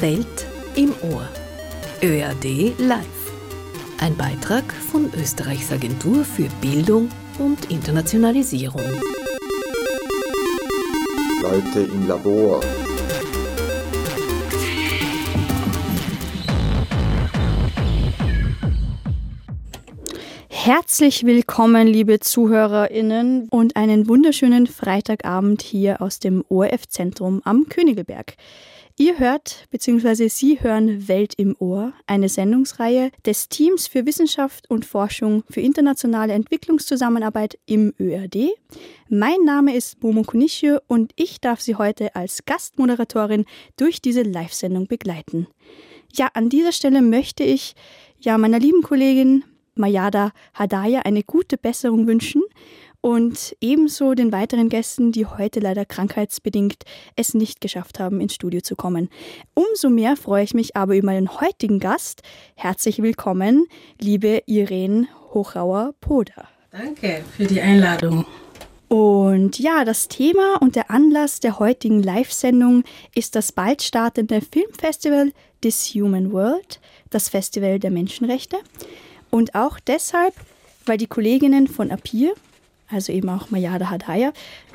[0.00, 1.28] Welt im Ohr.
[2.02, 3.32] ÖRD Live.
[3.98, 7.08] Ein Beitrag von Österreichs Agentur für Bildung
[7.38, 8.82] und Internationalisierung.
[11.42, 12.60] Leute im Labor.
[20.48, 28.36] Herzlich willkommen, liebe ZuhörerInnen, und einen wunderschönen Freitagabend hier aus dem ORF-Zentrum am Königelberg.
[29.00, 30.26] Ihr hört bzw.
[30.26, 36.32] Sie hören Welt im Ohr, eine Sendungsreihe des Teams für Wissenschaft und Forschung für internationale
[36.32, 38.50] Entwicklungszusammenarbeit im ÖRD.
[39.08, 43.44] Mein Name ist Momo Kunische und ich darf Sie heute als Gastmoderatorin
[43.76, 45.46] durch diese Live-Sendung begleiten.
[46.12, 47.76] Ja, an dieser Stelle möchte ich
[48.18, 49.44] ja meiner lieben Kollegin
[49.76, 52.42] Mayada Hadaya eine gute Besserung wünschen
[53.08, 56.84] und ebenso den weiteren Gästen, die heute leider krankheitsbedingt
[57.16, 59.08] es nicht geschafft haben, ins Studio zu kommen.
[59.54, 62.20] Umso mehr freue ich mich aber über meinen heutigen Gast.
[62.54, 63.64] Herzlich willkommen,
[63.98, 66.48] liebe Irene Hochauer-Poder.
[66.70, 68.26] Danke für die Einladung.
[68.88, 75.32] Und ja, das Thema und der Anlass der heutigen Live-Sendung ist das bald startende Filmfestival
[75.62, 76.78] This Human World,
[77.08, 78.58] das Festival der Menschenrechte.
[79.30, 80.34] Und auch deshalb,
[80.84, 82.34] weil die Kolleginnen von APIR,
[82.90, 84.32] also eben auch Mayada Hadaya,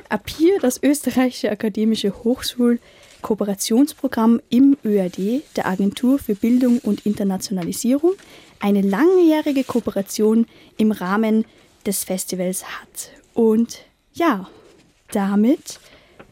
[0.08, 8.12] APIR, das österreichische akademische Hochschul-Kooperationsprogramm im ÖAD, der Agentur für Bildung und Internationalisierung,
[8.60, 11.46] eine langjährige Kooperation im Rahmen
[11.86, 13.10] des Festivals hat.
[13.34, 13.80] Und
[14.12, 14.48] ja,
[15.10, 15.80] damit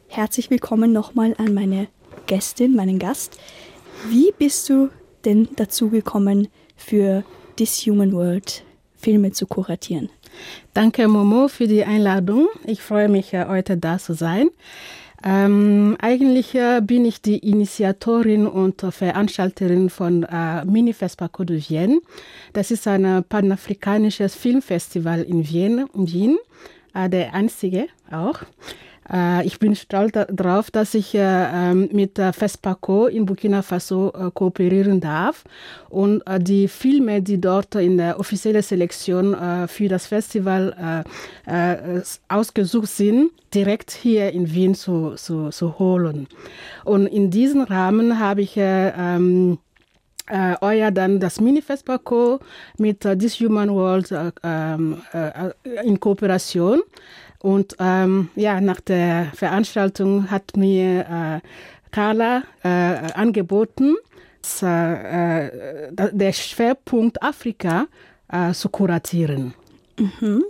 [0.08, 1.88] herzlich willkommen nochmal an meine
[2.26, 3.38] Gästin, meinen Gast.
[4.08, 4.90] Wie bist du
[5.24, 7.24] denn dazu gekommen, für
[7.56, 8.64] This Human World
[8.96, 10.10] Filme zu kuratieren.
[10.74, 12.48] Danke, Momo, für die Einladung.
[12.64, 14.48] Ich freue mich, heute da zu sein.
[15.24, 22.00] Ähm, eigentlich äh, bin ich die Initiatorin und Veranstalterin von äh, Minifest Paco de Vienne.
[22.54, 26.38] Das ist ein panafrikanisches Filmfestival in Wien, in Wien
[26.94, 28.40] äh, der einzige auch.
[29.10, 34.30] Äh, ich bin stolz darauf, dass ich äh, ähm, mit FESPACO in Burkina Faso äh,
[34.32, 35.44] kooperieren darf.
[35.88, 39.36] Und die Filme, die dort in der offiziellen Selektion
[39.68, 41.04] für das Festival
[42.28, 46.28] ausgesucht sind, direkt hier in Wien zu, zu, zu holen.
[46.84, 49.58] Und in diesem Rahmen habe ich ähm,
[50.28, 52.40] äh, euer dann das Mini-Festpaco
[52.78, 55.50] mit äh, This Human World äh, ähm, äh,
[55.84, 56.80] in Kooperation
[57.42, 61.48] und ähm, ja, nach der Veranstaltung hat mir äh,
[61.90, 63.96] Carla äh, angeboten,
[64.40, 67.86] dass, äh, der Schwerpunkt Afrika
[68.28, 69.54] äh, zu kuratieren.
[69.98, 70.44] Mhm.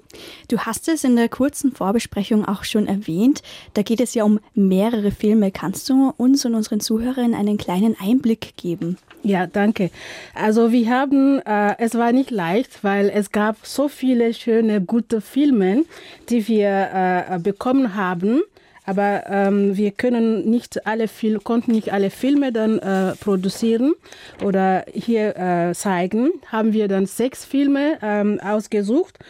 [0.49, 3.43] Du hast es in der kurzen Vorbesprechung auch schon erwähnt.
[3.75, 5.51] Da geht es ja um mehrere Filme.
[5.51, 8.99] Kannst du uns und unseren Zuhörern einen kleinen Einblick geben?
[9.25, 9.91] Ja, danke.
[10.35, 15.21] Also wir haben, äh, es war nicht leicht, weil es gab so viele schöne, gute
[15.21, 15.85] Filme,
[16.29, 18.43] die wir äh, bekommen haben.
[18.85, 23.95] Aber ähm, wir können nicht alle Fil konnten nicht alle Filme dann äh, produzieren
[24.43, 26.33] oder hier äh, zeigen.
[26.49, 29.21] Haben wir dann sechs Filme ähm, ausgesucht,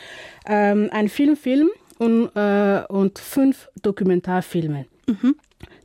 [0.47, 4.87] ähm, ein Filmfilm und, äh, und fünf Dokumentarfilme.
[5.07, 5.35] Mhm.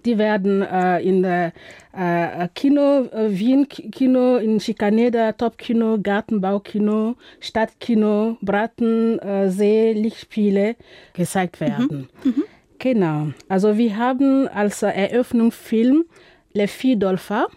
[0.06, 1.54] Die werden äh, in der
[1.94, 10.76] äh, Kino, äh, Wien Kino, in Schikaneda, Top Kino, Gartenbaukino, Stadtkino, Braten, äh, See, Lichtspiele
[11.14, 12.10] gezeigt werden.
[12.24, 12.30] Mhm.
[12.32, 12.44] Mhm.
[12.80, 13.28] Genau.
[13.50, 16.06] Also wir haben als Eröffnungsfilm
[16.54, 17.48] Le Fille d'Olfa,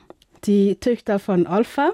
[0.46, 1.92] die Töchter von Olfa.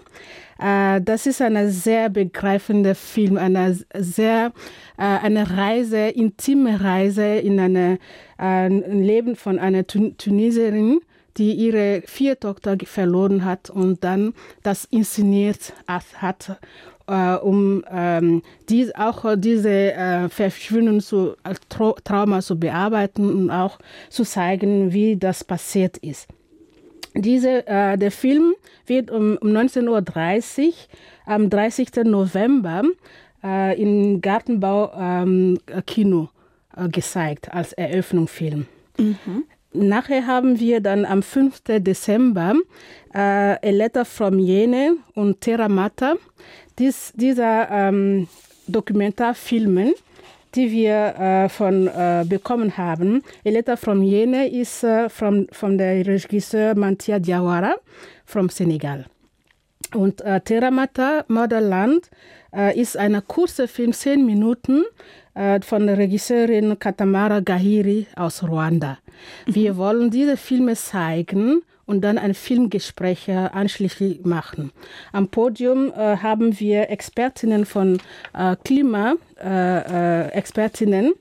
[0.58, 4.52] Äh, das ist ein sehr begreifender Film, eine sehr
[4.96, 7.98] äh, eine Reise, intime Reise in eine,
[8.38, 11.00] äh, ein Leben von einer Tunesierin,
[11.36, 16.58] die ihre vier Tochter verloren hat und dann das inszeniert hat,
[17.42, 18.42] um ähm,
[18.96, 21.36] auch diese Verschwinden zu,
[22.04, 26.26] Trauma zu bearbeiten und auch zu zeigen, wie das passiert ist.
[27.16, 28.54] Diese, äh, der Film
[28.86, 30.72] wird um, um 19.30 Uhr
[31.26, 32.04] am 30.
[32.04, 32.82] November
[33.42, 36.28] äh, im Gartenbau ähm, Kino
[36.76, 38.66] äh, gezeigt als Eröffnungsfilm.
[38.98, 39.44] Mhm.
[39.72, 41.62] Nachher haben wir dann am 5.
[41.80, 42.54] Dezember
[43.12, 46.14] äh, A Letter from Jene und Terra Mata.
[46.78, 48.28] Dies, dieser ähm,
[48.68, 49.94] Dokumentarfilmen,
[50.56, 53.22] die wir äh, von äh, bekommen haben.
[53.44, 57.74] A Letter from Jene ist äh, from, von der Regisseur Mantia Diawara
[58.24, 59.04] from Senegal.
[59.94, 62.10] Und äh, Terramata, Motherland,
[62.54, 64.84] äh, ist ein kurzer Film, zehn Minuten,
[65.34, 68.98] äh, von der Regisseurin Katamara Gahiri aus Ruanda.
[69.46, 69.76] Wir mhm.
[69.76, 74.72] wollen diese Filme zeigen und dann ein Filmgespräch äh, anschließend machen.
[75.12, 77.98] Am Podium äh, haben wir Expertinnen von
[78.34, 81.12] äh, Klima-Expertinnen, äh,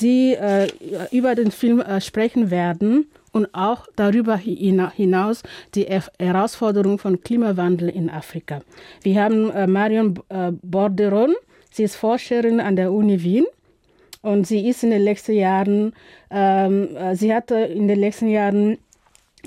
[0.00, 0.68] die äh,
[1.10, 5.42] über den Film äh, sprechen werden und auch darüber hinaus
[5.74, 5.86] die
[6.18, 8.62] Herausforderung von Klimawandel in Afrika.
[9.02, 10.18] Wir haben Marion
[10.62, 11.34] Borderon,
[11.70, 13.44] sie ist Forscherin an der Uni Wien
[14.22, 15.92] und sie ist in den letzten Jahren,
[16.30, 18.78] ähm, sie hatte in den letzten Jahren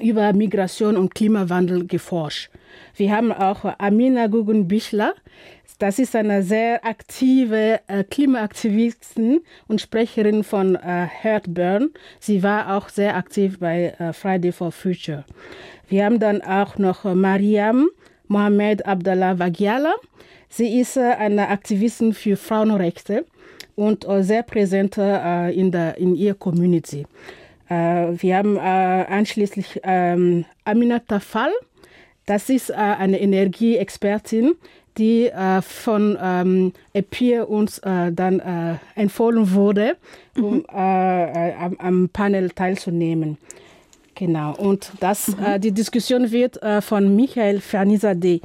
[0.01, 2.49] über Migration und Klimawandel geforscht.
[2.95, 5.13] Wir haben auch Amina Gugun-Bichler.
[5.79, 11.91] Das ist eine sehr aktive äh, Klimaaktivistin und Sprecherin von äh, Heartburn.
[12.19, 15.23] Sie war auch sehr aktiv bei äh, Friday for Future.
[15.87, 17.89] Wir haben dann auch noch Mariam
[18.27, 19.93] Mohamed Abdallah Wagiala.
[20.49, 23.25] Sie ist äh, eine Aktivistin für Frauenrechte
[23.75, 27.05] und sehr präsent in, der, in ihrer Community.
[27.69, 27.73] Äh,
[28.17, 31.51] wir haben äh, anschließend ähm, Aminata Fall.
[32.25, 34.55] Das ist äh, eine Energieexpertin,
[34.97, 35.31] die
[35.61, 39.95] von ähm, EPIR uns dann empfohlen wurde,
[40.35, 40.65] um mhm.
[40.67, 43.37] am, am, Panel teilzunehmen.
[44.15, 44.55] Genau.
[44.55, 45.61] Und das, mhm.
[45.61, 48.41] die Diskussion wird von Michael Fernizadeh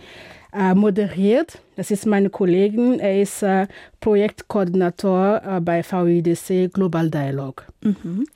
[0.76, 1.58] moderiert.
[1.76, 3.00] Das ist meine Kollegin.
[3.00, 3.66] Er ist äh,
[4.00, 7.64] Projektkoordinator äh, bei VIDC Global Dialog.
[7.82, 8.26] Mhm.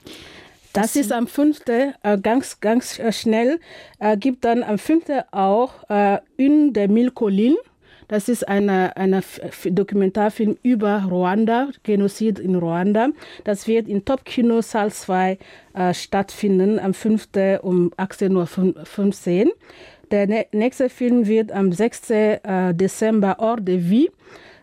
[0.81, 1.63] Das ist am 5.
[1.67, 3.59] Äh, ganz, ganz äh, schnell.
[3.99, 5.07] Äh, gibt dann am 5.
[5.33, 7.59] auch äh, Une de Mille Collines.
[8.07, 9.23] Das ist ein eine
[9.65, 13.09] Dokumentarfilm über Ruanda, Genozid in Ruanda.
[13.45, 15.37] Das wird in Top Kino Saal 2
[15.75, 17.29] äh, stattfinden am 5.
[17.61, 19.53] um 18.15 Uhr.
[20.13, 22.11] Der nächste Film wird am 6.
[22.11, 24.11] Äh, Dezember Hors de Vie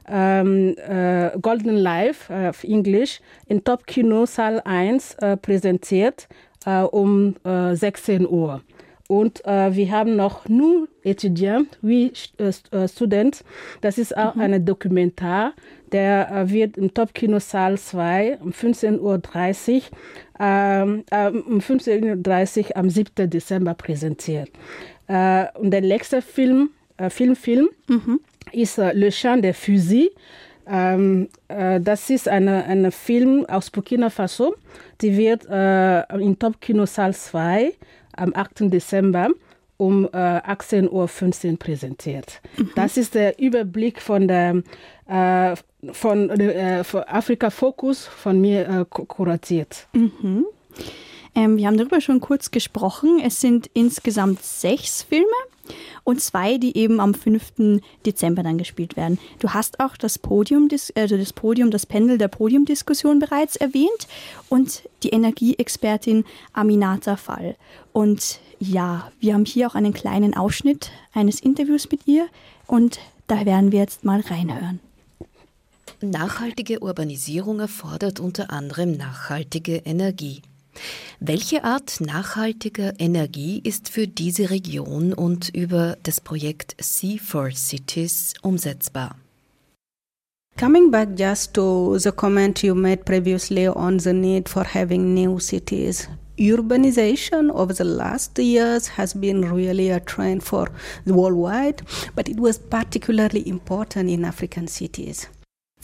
[0.07, 6.27] ähm, äh, Golden Life äh, auf Englisch in Top Kino Saal 1 äh, präsentiert
[6.65, 8.61] äh, um 16 äh, Uhr.
[9.07, 12.11] Und äh, wir haben noch nur Etudiant, wie
[12.87, 13.43] Student.
[13.81, 14.41] Das ist auch mhm.
[14.41, 15.53] ein Dokumentar,
[15.91, 19.21] der wird im Top Kino Saal 2 um 15.30 Uhr
[20.39, 23.29] ähm, um 15.30 Uhr am 7.
[23.29, 24.49] Dezember präsentiert.
[25.07, 26.71] und der letzte Film,
[27.09, 28.19] Filmfilm, mhm
[28.51, 30.09] ist äh, Le Chant des Fusils.
[30.67, 34.55] Ähm, äh, das ist ein eine Film aus Burkina Faso.
[35.01, 37.73] Die wird äh, in Top Kino Saal 2
[38.15, 38.71] am 8.
[38.71, 39.29] Dezember
[39.77, 42.41] um äh, 18.15 Uhr präsentiert.
[42.57, 42.71] Mhm.
[42.75, 44.63] Das ist der Überblick von der
[45.07, 45.55] äh,
[45.93, 49.87] von, äh, von Afrika Focus von mir äh, kuratiert.
[49.93, 50.45] Mhm.
[51.35, 53.21] Ähm, wir haben darüber schon kurz gesprochen.
[53.23, 55.25] Es sind insgesamt sechs Filme
[56.03, 57.81] und zwei, die eben am 5.
[58.05, 59.19] Dezember dann gespielt werden.
[59.39, 64.07] Du hast auch das Podium, also das Podium, das Pendel der Podiumdiskussion bereits erwähnt
[64.49, 67.55] und die Energieexpertin Aminata Fall.
[67.93, 72.27] Und ja, wir haben hier auch einen kleinen Ausschnitt eines Interviews mit ihr
[72.67, 74.79] und da werden wir jetzt mal reinhören.
[76.01, 80.41] Nachhaltige Urbanisierung erfordert unter anderem nachhaltige Energie.
[81.19, 88.33] Welche Art nachhaltiger Energie ist für diese Region und über das Projekt Sea for Cities
[88.41, 89.15] umsetzbar?
[90.57, 95.37] Coming back just to the comment you made previously on the need for having new
[95.37, 96.07] cities,
[96.37, 100.69] urbanization over the last years has been really a trend for
[101.05, 101.81] worldwide,
[102.15, 105.27] but it was particularly important in African cities.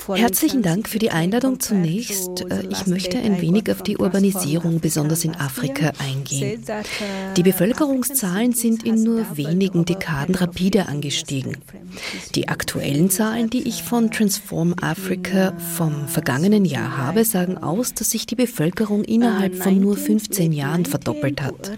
[0.07, 2.41] Herzlichen Dank für die Einladung zunächst.
[2.49, 6.63] Äh, ich möchte ein wenig auf die Urbanisierung, besonders in Afrika, eingehen.
[7.37, 11.57] Die Bevölkerungszahlen sind in nur wenigen Dekaden rapide angestiegen.
[12.35, 18.09] Die aktuellen Zahlen, die ich von Transform Africa vom vergangenen Jahr habe, sagen aus, dass
[18.09, 21.73] sich die Bevölkerung innerhalb von nur 15 Jahren verdoppelt hat.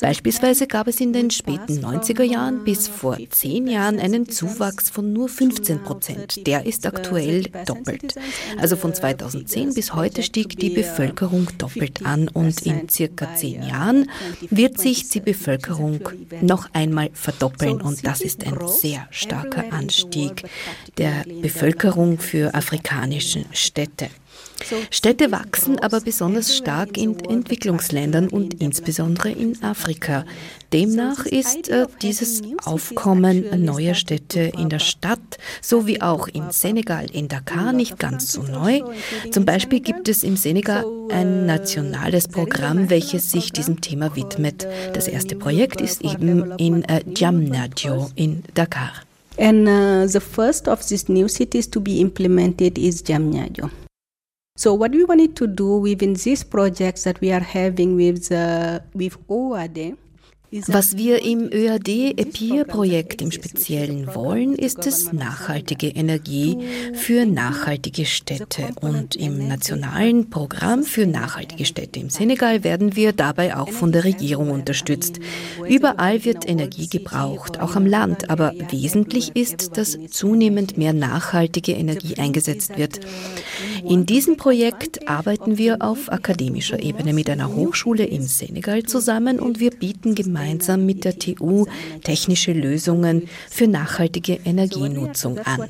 [0.00, 5.12] Beispielsweise gab es in den späten 90er Jahren bis vor 10 Jahren einen Zuwachs von
[5.12, 6.46] nur 15 Prozent.
[6.46, 8.14] Der ist aktuell doppelt.
[8.58, 14.10] Also von 2010 bis heute stieg die Bevölkerung doppelt an und in circa zehn Jahren
[14.50, 16.00] wird sich die Bevölkerung
[16.40, 20.44] noch einmal verdoppeln und das ist ein sehr starker Anstieg
[20.98, 24.08] der Bevölkerung für afrikanische Städte.
[24.90, 30.24] Städte wachsen aber besonders stark in Entwicklungsländern und insbesondere in Afrika.
[30.72, 37.28] Demnach ist äh, dieses Aufkommen neuer Städte in der Stadt sowie auch in Senegal, in
[37.28, 38.82] Dakar nicht ganz so neu.
[39.32, 44.66] Zum Beispiel gibt es im Senegal ein nationales Programm, welches sich diesem Thema widmet.
[44.92, 48.92] Das erste Projekt ist eben in äh, Jamnadio in Dakar.
[49.38, 53.70] And uh, the first of these new cities to be implemented is Jamnadio.
[54.60, 58.80] So what we wanted to do within these projects that we are having with uh,
[58.92, 59.96] with OAD
[60.66, 66.58] Was wir im ÖAD-EPIR-Projekt im Speziellen wollen, ist es nachhaltige Energie
[66.92, 68.70] für nachhaltige Städte.
[68.80, 74.02] Und im nationalen Programm für nachhaltige Städte im Senegal werden wir dabei auch von der
[74.02, 75.20] Regierung unterstützt.
[75.68, 78.28] Überall wird Energie gebraucht, auch am Land.
[78.28, 82.98] Aber wesentlich ist, dass zunehmend mehr nachhaltige Energie eingesetzt wird.
[83.88, 89.60] In diesem Projekt arbeiten wir auf akademischer Ebene mit einer Hochschule im Senegal zusammen und
[89.60, 91.66] wir bieten gemeinsam gemeinsam mit der TU
[92.02, 95.68] technische Lösungen für nachhaltige Energienutzung an.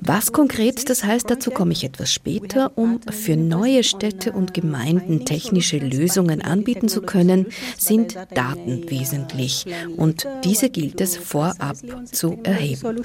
[0.00, 2.72] Was konkret das heißt, dazu komme ich etwas später.
[2.76, 7.46] Um für neue Städte und Gemeinden technische Lösungen anbieten zu können,
[7.78, 11.76] sind Daten wesentlich und diese gilt es vorab
[12.12, 13.00] zu erheben.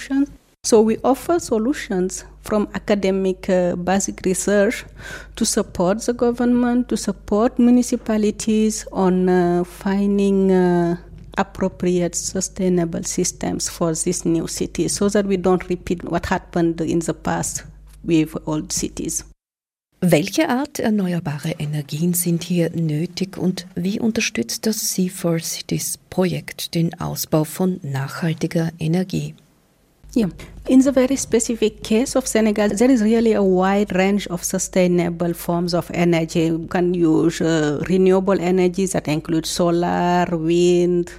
[0.63, 4.86] So we offer solutions from academic uh, basic research
[5.36, 10.98] to support the government, to support municipalities on uh, finding uh,
[11.38, 17.00] appropriate sustainable systems for these new cities so that we don't repeat what happened in
[17.00, 17.63] the past
[18.03, 19.25] with old cities.
[20.00, 27.00] Welche Art erneuerbare Energien sind hier nötig und wie unterstützt das C4 Cities Projekt den
[27.00, 29.36] Ausbau von nachhaltiger Energie?
[30.13, 30.27] Yeah.
[30.68, 35.34] In the very specific case of Senegal, there is really a wide range of sustainable
[35.34, 36.46] forms of energy.
[36.46, 41.12] You can use uh, renewable energies that include solar, wind,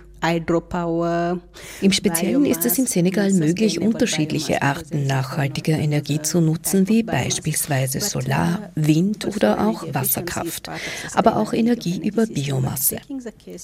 [1.81, 8.01] Im Speziellen ist es im Senegal möglich, unterschiedliche Arten nachhaltiger Energie zu nutzen, wie beispielsweise
[8.01, 10.71] Solar, Wind oder auch Wasserkraft,
[11.15, 12.99] aber auch Energie über Biomasse.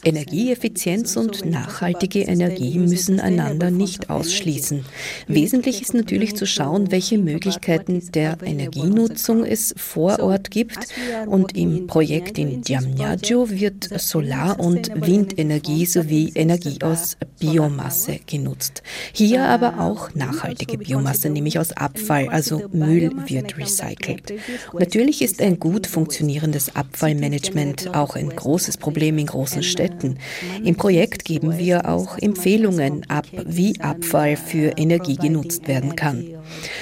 [0.02, 4.84] Energieeffizienz und nachhaltige Energie müssen einander nicht ausschließen.
[5.28, 10.88] Wesentlich ist natürlich zu schauen, welche Möglichkeiten der Energienutzung es vor Ort gibt
[11.26, 18.82] und im Projekt in Diamniadio wird Solar- und Windenergie sowie Energie Energie aus Biomasse genutzt.
[19.12, 24.32] Hier aber auch nachhaltige Biomasse, nämlich aus Abfall, also Müll wird recycelt.
[24.72, 30.18] Natürlich ist ein gut funktionierendes Abfallmanagement auch ein großes Problem in großen Städten.
[30.64, 36.24] Im Projekt geben wir auch Empfehlungen ab, wie Abfall für Energie genutzt werden kann.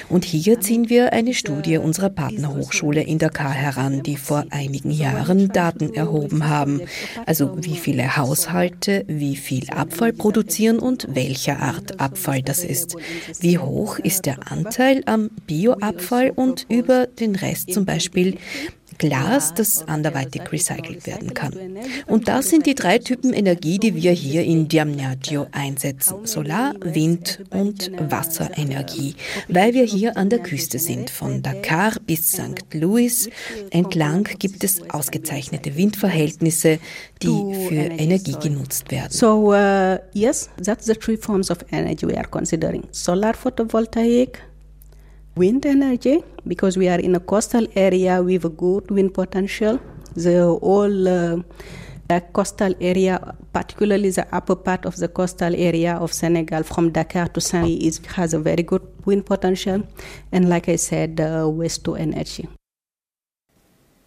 [0.09, 5.49] Und hier ziehen wir eine Studie unserer Partnerhochschule in Dakar heran, die vor einigen Jahren
[5.49, 6.83] Daten erhoben haben.
[7.27, 12.97] Also wie viele Haushalte, wie viel viel Abfall produzieren und welcher Art Abfall das ist.
[13.41, 18.37] Wie hoch ist der Anteil am Bioabfall und über den Rest zum Beispiel
[18.99, 21.53] Glas, das anderweitig recycelt werden kann.
[22.07, 26.27] Und das sind die drei Typen Energie, die wir hier in Diamniadio einsetzen.
[26.27, 29.17] Solar, Wind und Wasserenergie,
[29.49, 31.11] weil wir hier an der Küste sind.
[31.11, 32.75] Von Dakar bis St.
[32.75, 33.29] Louis
[33.71, 36.79] entlang gibt es ausgezeichnete Windverhältnisse,
[37.23, 39.11] die für Energie genutzt werden.
[39.11, 42.85] So, uh, yes, that's the three forms of energy we are considering.
[42.91, 44.43] Solar photovoltaic,
[45.37, 49.79] wind energy because we are in a coastal area with a good wind potential.
[50.15, 51.43] The whole uh,
[52.09, 57.29] the coastal area, particularly the upper part of the coastal area of Senegal from Dakar
[57.29, 59.83] to Saint is has a very good wind potential.
[60.33, 62.49] And like I said, uh, waste to energy.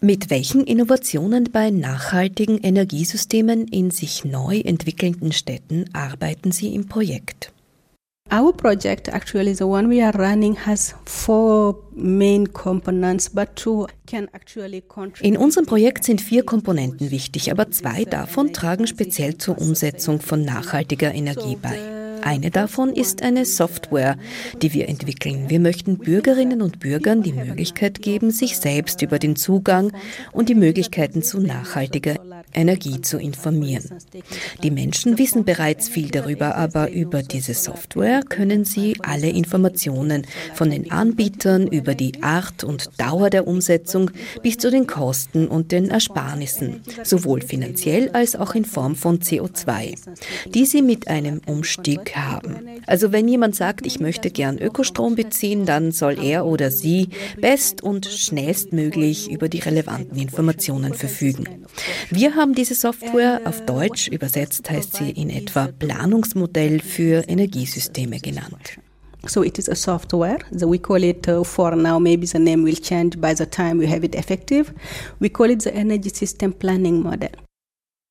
[0.01, 7.51] Mit welchen Innovationen bei nachhaltigen Energiesystemen in sich neu entwickelnden Städten arbeiten Sie im Projekt?
[8.31, 14.29] Our project, actually, the one we are running, has four main components, but two can
[14.33, 15.33] actually contribute.
[15.33, 20.45] In unserem Projekt sind vier Komponenten wichtig, aber zwei davon tragen speziell zur Umsetzung von
[20.45, 21.98] nachhaltiger Energie bei.
[22.21, 24.17] Eine davon ist eine Software,
[24.61, 25.49] die wir entwickeln.
[25.49, 29.91] Wir möchten Bürgerinnen und Bürgern die Möglichkeit geben, sich selbst über den Zugang
[30.31, 32.15] und die Möglichkeiten zu nachhaltiger
[32.53, 33.85] Energie zu informieren.
[34.63, 40.69] Die Menschen wissen bereits viel darüber, aber über diese Software können sie alle Informationen von
[40.69, 44.11] den Anbietern über die Art und Dauer der Umsetzung
[44.41, 49.95] bis zu den Kosten und den Ersparnissen, sowohl finanziell als auch in Form von CO2,
[50.53, 52.67] die sie mit einem Umstieg haben.
[52.85, 57.83] Also wenn jemand sagt, ich möchte gern Ökostrom beziehen, dann soll er oder sie best
[57.83, 61.65] und schnellstmöglich über die relevanten Informationen verfügen.
[62.09, 68.79] Wir haben diese Software auf Deutsch übersetzt, heißt sie in etwa Planungsmodell für Energiesysteme genannt.
[69.27, 70.39] So it is a software.
[70.51, 71.99] So we call it uh, for now.
[71.99, 74.73] Maybe the name will change by the time we have it effective.
[75.19, 77.31] We call it the Energy System Planning Model.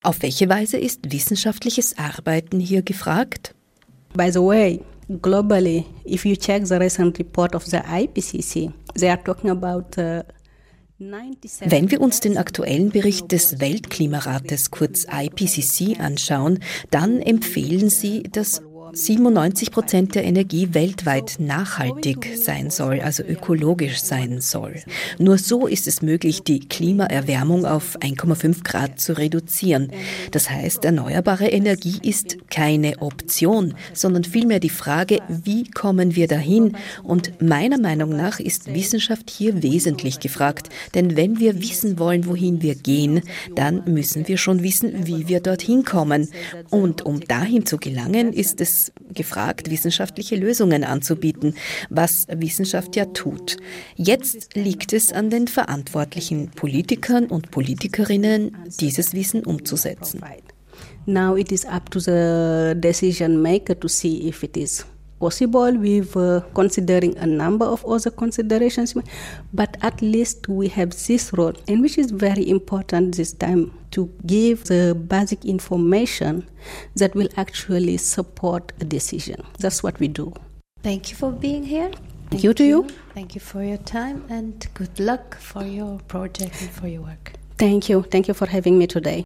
[0.04, 3.54] Auf welche Weise ist wissenschaftliches Arbeiten hier gefragt?
[4.14, 9.22] By the way, globally, if you check the recent report of the IPCC, they are
[9.22, 10.22] talking about uh,
[11.00, 16.58] Wenn wir uns den aktuellen Bericht des Weltklimarates kurz IPCC anschauen,
[16.90, 18.62] dann empfehlen sie, dass
[18.92, 24.76] 97 Prozent der Energie weltweit nachhaltig sein soll, also ökologisch sein soll.
[25.18, 29.92] Nur so ist es möglich, die Klimaerwärmung auf 1,5 Grad zu reduzieren.
[30.30, 36.76] Das heißt, erneuerbare Energie ist keine Option, sondern vielmehr die Frage, wie kommen wir dahin?
[37.02, 40.68] Und meiner Meinung nach ist Wissenschaft hier wesentlich gefragt.
[40.94, 43.22] Denn wenn wir wissen wollen, wohin wir gehen,
[43.54, 46.28] dann müssen wir schon wissen, wie wir dorthin kommen.
[46.70, 48.77] Und um dahin zu gelangen, ist es
[49.12, 51.54] gefragt, wissenschaftliche Lösungen anzubieten,
[51.90, 53.56] was Wissenschaft ja tut.
[53.96, 60.20] Jetzt liegt es an den verantwortlichen Politikern und Politikerinnen, dieses Wissen umzusetzen.
[61.06, 64.84] Now it is up to the decision maker to see if it is
[65.18, 68.94] possible with uh, considering a number of other considerations
[69.52, 74.10] but at least we have this role and which is very important this time to
[74.26, 76.46] give the basic information
[76.96, 79.44] that will actually support a decision.
[79.58, 80.32] That's what we do.
[80.82, 81.90] Thank you for being here.
[82.30, 82.82] Thank you to you.
[82.82, 87.02] you thank you for your time and good luck for your project and for your
[87.02, 87.32] work.
[87.56, 88.02] Thank you.
[88.02, 89.24] Thank you for having me today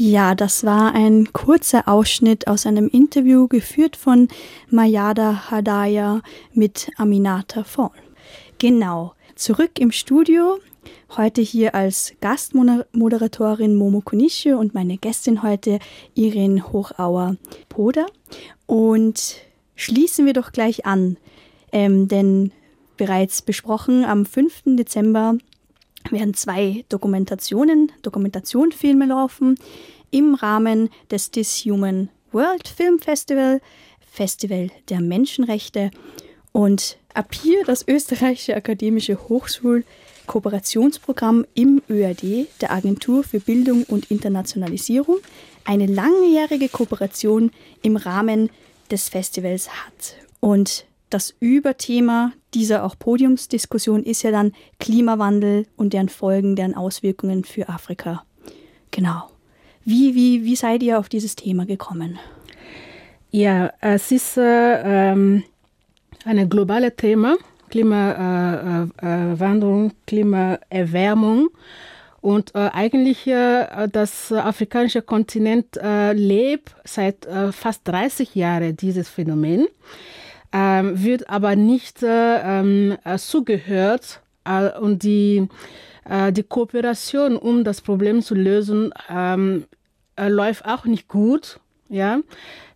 [0.00, 4.28] Ja, das war ein kurzer Ausschnitt aus einem Interview geführt von
[4.70, 7.90] Mayada Hadaya mit Aminata Fall.
[8.58, 10.60] Genau, zurück im Studio.
[11.16, 15.80] Heute hier als Gastmoderatorin Momo Konische und meine Gästin heute
[16.14, 18.06] Irene Hochauer-Poder.
[18.66, 19.34] Und
[19.74, 21.16] schließen wir doch gleich an,
[21.72, 22.52] ähm, denn
[22.96, 24.76] bereits besprochen am 5.
[24.76, 25.38] Dezember
[26.12, 29.56] werden zwei Dokumentationen, Dokumentationsfilme laufen
[30.10, 33.62] im Rahmen des This Human World Film Festival,
[34.10, 35.92] Festival der Menschenrechte
[36.52, 45.16] und ab hier das österreichische akademische Hochschul-Kooperationsprogramm im ÖAD, der Agentur für Bildung und Internationalisierung,
[45.64, 47.50] eine langjährige Kooperation
[47.82, 48.50] im Rahmen
[48.90, 50.16] des Festivals hat.
[50.40, 57.44] Und das Überthema dieser auch Podiumsdiskussion ist ja dann Klimawandel und deren Folgen, deren Auswirkungen
[57.44, 58.24] für Afrika.
[58.90, 59.30] Genau.
[59.84, 62.18] Wie, wie, wie seid ihr auf dieses Thema gekommen?
[63.30, 65.44] Ja, es ist äh, ähm,
[66.24, 67.36] ein globales Thema,
[67.68, 71.50] Klimawandlung, äh, äh, Klimaerwärmung.
[72.20, 79.68] Und äh, eigentlich äh, das afrikanische Kontinent äh, lebt seit fast 30 Jahren dieses Phänomen
[80.52, 85.48] ähm, wird aber nicht äh, ähm, äh, zugehört äh, und die,
[86.08, 89.64] äh, die Kooperation, um das Problem zu lösen, ähm,
[90.16, 91.60] äh, läuft auch nicht gut.
[91.88, 92.20] Ja?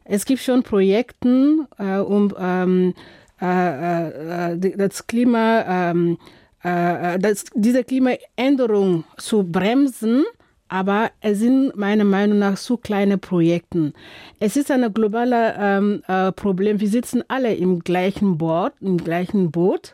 [0.04, 2.94] Es gibt schon Projekte, äh, um ähm,
[3.40, 6.16] das Klima, ähm,
[6.62, 10.24] das, diese Klimaänderung zu bremsen
[10.72, 13.92] aber es sind meiner Meinung nach zu kleine Projekte.
[14.40, 16.80] Es ist ein globales ähm, äh, Problem.
[16.80, 19.92] Wir sitzen alle im gleichen Boot, im gleichen Boot.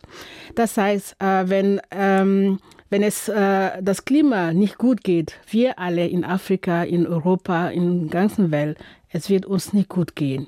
[0.54, 2.60] Das heißt, äh, wenn ähm,
[2.90, 8.02] wenn es äh, das Klima nicht gut geht, wir alle in Afrika, in Europa, in
[8.02, 8.78] der ganzen Welt,
[9.10, 10.46] es wird uns nicht gut gehen.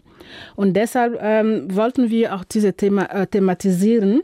[0.55, 4.23] Und deshalb ähm, wollten wir auch dieses Thema äh, thematisieren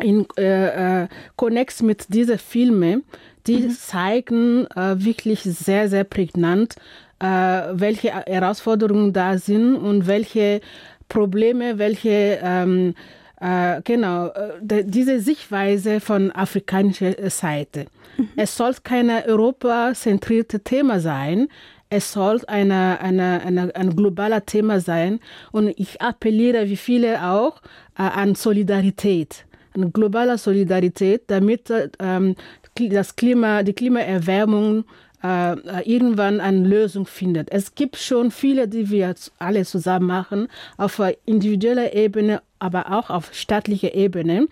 [0.00, 3.04] in äh, äh, Connex mit diesen Filmen,
[3.46, 3.70] die mhm.
[3.70, 6.76] zeigen äh, wirklich sehr, sehr prägnant,
[7.18, 10.60] äh, welche Herausforderungen da sind und welche
[11.08, 12.94] Probleme, welche ähm,
[13.40, 17.86] äh, genau äh, diese Sichtweise von afrikanischer Seite.
[18.16, 18.28] Mhm.
[18.36, 21.48] Es soll kein europazentriertes Thema sein.
[21.90, 25.20] Es soll eine, eine, eine, ein globales Thema sein.
[25.50, 27.60] Und ich appelliere, wie viele auch,
[27.98, 32.34] äh, an Solidarität eine globale Solidarität, damit ähm,
[32.76, 34.84] das Klima, die Klimaerwärmung
[35.22, 37.50] äh, irgendwann eine Lösung findet.
[37.50, 43.32] Es gibt schon viele, die wir alle zusammen machen, auf individueller Ebene, aber auch auf
[43.32, 44.48] staatlicher Ebene,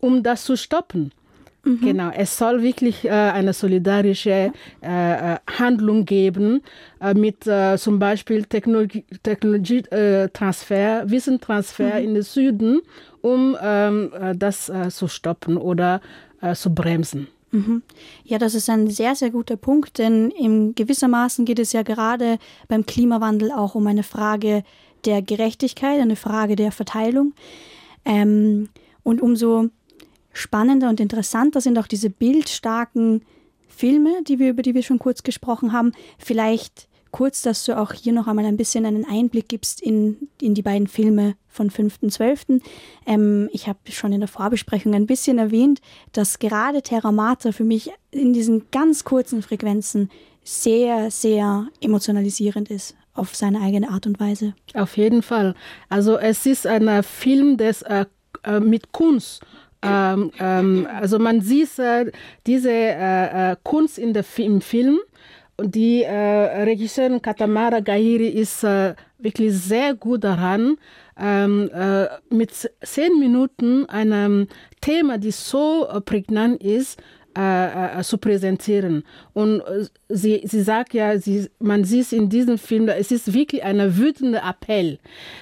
[0.00, 1.12] um das zu stoppen.
[1.64, 1.80] Mhm.
[1.80, 6.62] Genau, es soll wirklich äh, eine solidarische äh, äh Handlung geben
[7.00, 12.04] äh, mit äh, zum Beispiel Technologie, Technologietransfer, Wissentransfer mhm.
[12.04, 12.82] in den Süden,
[13.22, 16.02] um ähm, das zu stoppen oder
[16.54, 17.28] zu bremsen.
[17.54, 17.82] Mhm.
[18.24, 22.38] Ja, das ist ein sehr, sehr guter Punkt, denn in gewissermaßen geht es ja gerade
[22.66, 24.64] beim Klimawandel auch um eine Frage
[25.04, 27.32] der Gerechtigkeit, eine Frage der Verteilung.
[28.04, 28.70] Ähm,
[29.04, 29.68] und umso
[30.32, 33.22] spannender und interessanter sind auch diese bildstarken
[33.68, 35.92] Filme, die wir, über die wir schon kurz gesprochen haben.
[36.18, 40.54] Vielleicht kurz, dass du auch hier noch einmal ein bisschen einen Einblick gibst in, in
[40.54, 42.60] die beiden Filme von 5.12.
[43.06, 47.62] Ähm, ich habe schon in der Vorbesprechung ein bisschen erwähnt, dass gerade Terra Mater für
[47.62, 50.10] mich in diesen ganz kurzen Frequenzen
[50.42, 54.54] sehr, sehr emotionalisierend ist auf seine eigene Art und Weise.
[54.74, 55.54] Auf jeden Fall.
[55.88, 58.06] Also es ist ein Film, das äh,
[58.42, 59.40] äh mit Kunst
[59.84, 62.10] ähm, ähm, also man sieht äh,
[62.46, 64.98] diese äh, äh Kunst in der, im Film.
[65.56, 70.76] Und die äh, Regisseurin Katamara Gahiri ist äh, wirklich sehr gut daran,
[71.16, 72.50] ähm, äh, mit
[72.82, 74.48] zehn Minuten einem
[74.80, 77.00] Thema, das so prägnant ist,
[77.36, 79.02] äh, äh, zu präsentieren.
[79.32, 83.64] Und äh, sie, sie sagt ja, sie, man sieht in diesem Film, es ist wirklich
[83.64, 85.00] ein wütender Appell,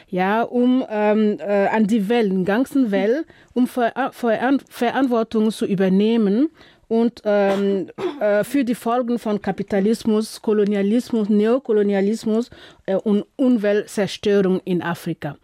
[0.09, 5.67] ja, um ähm, äh, an die Welt, den ganzen Welt, um Ver Ver Verantwortung zu
[5.67, 6.49] übernehmen
[6.93, 7.89] und ähm,
[8.21, 12.51] äh, für die Folgen von Kapitalismus, Kolonialismus, Neokolonialismus
[12.85, 15.39] äh, und Umweltzerstörung in Afrika.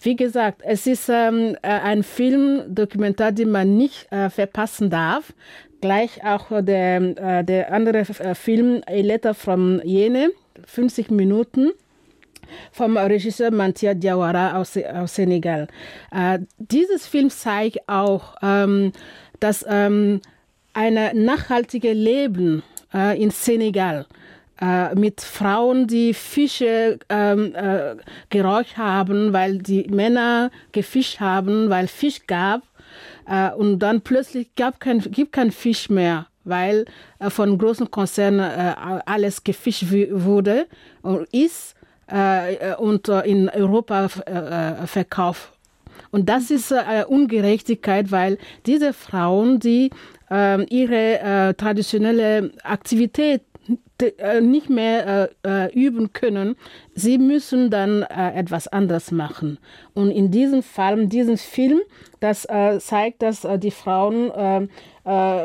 [0.00, 5.34] Wie gesagt, es ist ähm, ein Film, Dokumentar, den man nicht äh, verpassen darf
[5.80, 10.30] gleich auch der, äh, der andere äh, Film A Letter from Jene,
[10.66, 11.70] 50 Minuten
[12.72, 15.68] vom Regisseur Mantia Diawara aus, aus Senegal.
[16.10, 18.92] Äh, dieses Film zeigt auch, ähm,
[19.38, 20.20] dass ähm,
[20.78, 22.62] ein nachhaltiges Leben
[22.94, 24.06] äh, in Senegal
[24.60, 27.96] äh, mit Frauen, die Fische ähm, äh,
[28.30, 32.62] geräucht haben, weil die Männer gefischt haben, weil Fisch gab
[33.26, 36.84] äh, und dann plötzlich gab kein, gibt kein Fisch mehr, weil
[37.18, 40.68] äh, von großen Konzernen äh, alles gefischt wurde
[41.02, 41.74] und ist
[42.06, 44.08] äh, und in Europa
[44.86, 45.52] verkauft.
[46.10, 46.72] Und das ist
[47.08, 49.90] Ungerechtigkeit, weil diese Frauen, die
[50.30, 53.42] ähm, ihre traditionelle Aktivität
[54.00, 56.54] äh, nicht mehr äh, äh, üben können,
[56.94, 59.58] sie müssen dann äh, etwas anderes machen.
[59.92, 61.80] Und in diesem Fall, in diesem Film,
[62.20, 64.68] das äh, zeigt, dass äh, die Frauen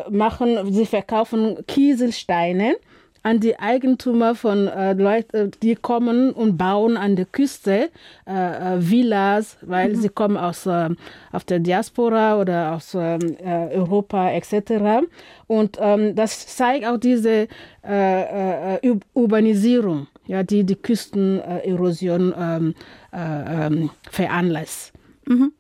[0.10, 2.76] machen, sie verkaufen Kieselsteine
[3.24, 7.90] an die Eigentümer von äh, Leuten, die kommen und bauen an der Küste
[8.26, 9.96] äh, Villas, weil mhm.
[9.96, 10.90] sie kommen aus äh,
[11.32, 15.06] auf der Diaspora oder aus ähm, Europa etc.
[15.48, 17.48] Und ähm, das zeigt auch diese
[17.86, 22.76] äh, äh, Urbanisierung, ja, die die Küstenerosion ähm,
[23.14, 24.94] äh, ähm, veranlasst.
[25.26, 25.54] Mhm.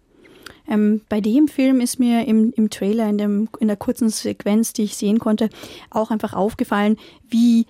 [0.67, 4.73] Ähm, bei dem Film ist mir im, im Trailer, in, dem, in der kurzen Sequenz,
[4.73, 5.49] die ich sehen konnte,
[5.89, 6.97] auch einfach aufgefallen,
[7.30, 7.65] wie,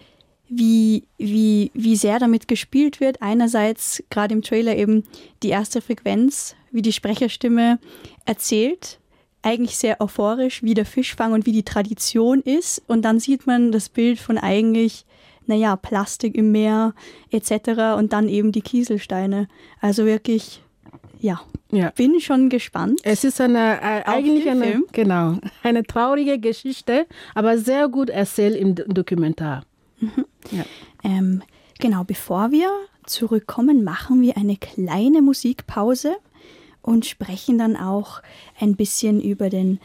[0.47, 3.21] wie, wie, wie sehr damit gespielt wird.
[3.21, 5.03] Einerseits gerade im Trailer eben
[5.41, 7.79] die erste Frequenz, wie die Sprecherstimme
[8.25, 8.99] erzählt,
[9.41, 12.82] eigentlich sehr euphorisch, wie der Fischfang und wie die Tradition ist.
[12.88, 15.06] Und dann sieht man das Bild von eigentlich,
[15.45, 16.93] naja, Plastik im Meer
[17.29, 17.97] etc.
[17.97, 19.47] und dann eben die Kieselsteine.
[19.82, 20.63] Also wirklich,
[21.24, 21.90] ja, ja.
[21.92, 23.00] bin schon gespannt.
[23.04, 24.86] Es ist eine, äh, eigentlich eine, Film.
[24.92, 29.64] genau, eine traurige Geschichte, aber sehr gut erzählt im Dokumentar.
[30.00, 30.26] Mhm.
[30.52, 30.66] Ja.
[31.06, 31.42] Ähm,
[31.80, 32.70] genau, bevor wir
[33.06, 36.18] zurückkommen, machen wir eine kleine Musikpause
[36.82, 38.22] und sprechen dann auch
[38.60, 39.80] ein bisschen über den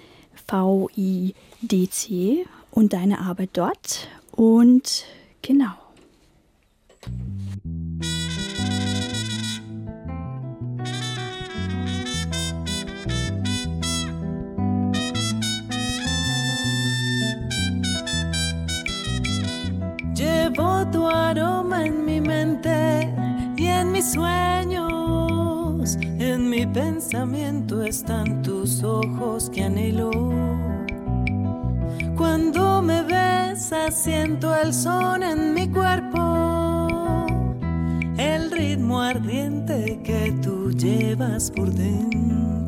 [0.51, 4.09] VIDC und deine Arbeit dort.
[4.33, 5.05] Und
[5.43, 5.71] genau.
[20.91, 23.13] Tu aroma en mi mente
[23.57, 25.97] y en mis sueños.
[26.19, 30.11] En mi pensamiento están tus ojos que anhelo.
[32.17, 37.27] Cuando me besas siento el son en mi cuerpo,
[38.19, 42.67] el ritmo ardiente que tú llevas por dentro.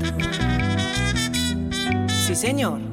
[2.27, 2.90] Sí, señor.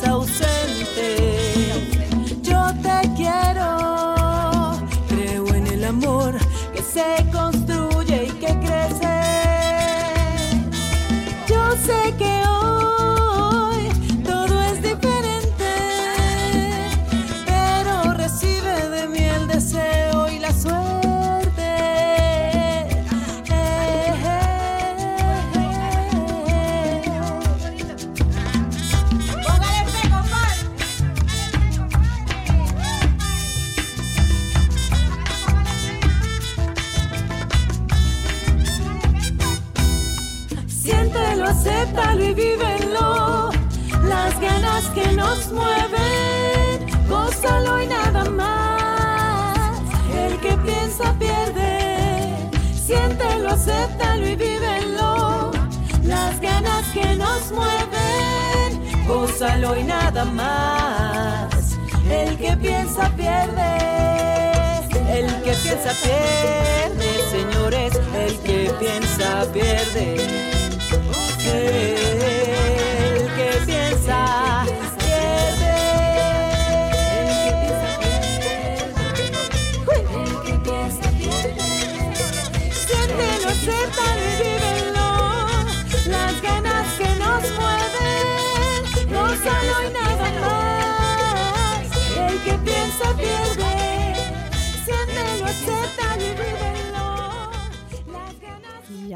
[0.00, 0.39] so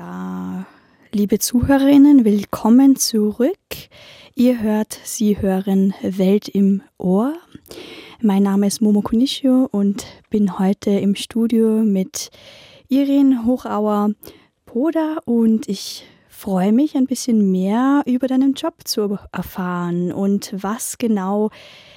[0.05, 0.67] Ja,
[1.13, 3.57] liebe Zuhörerinnen, willkommen zurück.
[4.35, 7.33] Ihr hört, Sie hören Welt im Ohr.
[8.21, 12.31] Mein Name ist Momo Kunishio und bin heute im Studio mit
[12.89, 14.11] Irene Hochauer
[14.67, 20.99] Poda und ich freue mich ein bisschen mehr über deinen Job zu erfahren und was
[20.99, 21.49] genau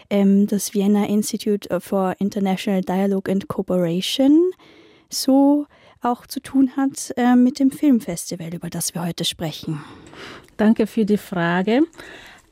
[0.09, 4.51] ähm, das Vienna Institute for International Dialogue and Cooperation
[5.09, 5.65] so
[6.01, 9.83] auch zu tun hat äh, mit dem Filmfestival, über das wir heute sprechen.
[10.57, 11.81] Danke für die Frage.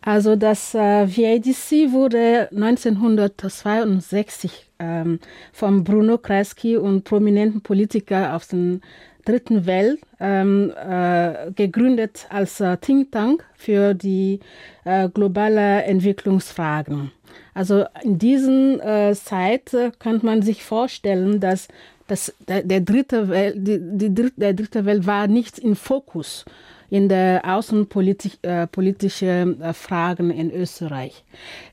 [0.01, 5.19] Also das äh, VIDC wurde 1962 ähm,
[5.51, 8.79] von Bruno Kreisky und prominenten Politikern aus der
[9.25, 14.39] dritten Welt ähm, äh, gegründet als äh, Think Tank für die
[14.83, 17.11] äh, globale Entwicklungsfragen.
[17.55, 21.67] Also in diesen äh, Zeit äh, kann man sich vorstellen, dass
[22.07, 26.45] das, der, der, dritte Welt, die, die der dritte Welt war nicht im Fokus
[26.89, 31.25] in der außenpolitischen äh, äh, Fragen in Österreich.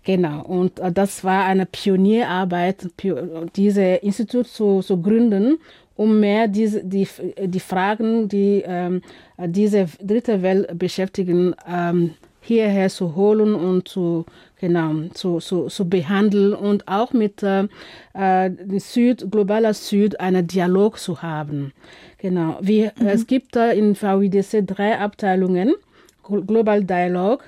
[0.05, 0.45] Genau.
[0.45, 5.59] Und äh, das war eine Pionierarbeit, pio diese Institut zu, zu gründen,
[5.97, 7.07] um mehr diese, die,
[7.45, 9.03] die Fragen, die ähm,
[9.39, 14.27] diese dritte Welt beschäftigen, ähm, hierher zu holen und zu,
[14.61, 17.69] genau, zu, zu, zu behandeln und auch mit äh,
[18.15, 21.73] äh, Süd, globaler Süd einen Dialog zu haben.
[22.19, 22.59] Genau.
[22.61, 23.07] Wie, mhm.
[23.07, 25.75] Es gibt äh, in VIDC drei Abteilungen:
[26.23, 27.45] Global Dialog,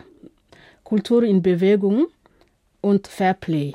[0.85, 2.07] Kultur in Bewegung
[2.81, 3.75] und Fairplay.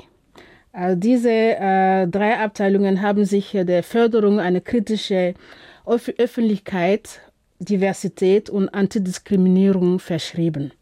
[0.72, 5.34] Also diese äh, drei Abteilungen haben sich der Förderung einer kritischen
[5.86, 7.20] Öf Öffentlichkeit,
[7.58, 10.72] Diversität und Antidiskriminierung verschrieben.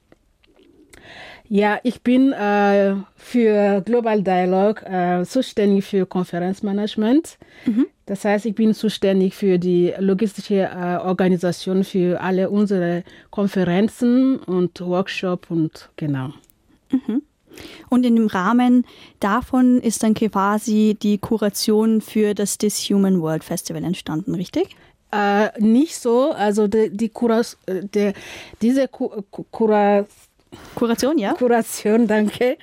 [1.50, 7.38] Ja, ich bin äh, für Global Dialog äh, zuständig für Konferenzmanagement.
[7.64, 7.86] Mhm.
[8.04, 14.80] Das heißt, ich bin zuständig für die logistische äh, Organisation für alle unsere Konferenzen und
[14.80, 16.32] Workshops und genau.
[16.90, 17.22] Mhm.
[17.88, 18.84] Und in dem Rahmen
[19.18, 24.76] davon ist dann quasi die Kuration für das This Human World Festival entstanden, richtig?
[25.10, 26.32] Äh, nicht so.
[26.32, 28.12] Also die, die Kuras, äh, der,
[28.60, 30.06] diese Ku Kuras
[30.74, 31.34] Kuration, ja?
[31.34, 32.56] Kuration, danke,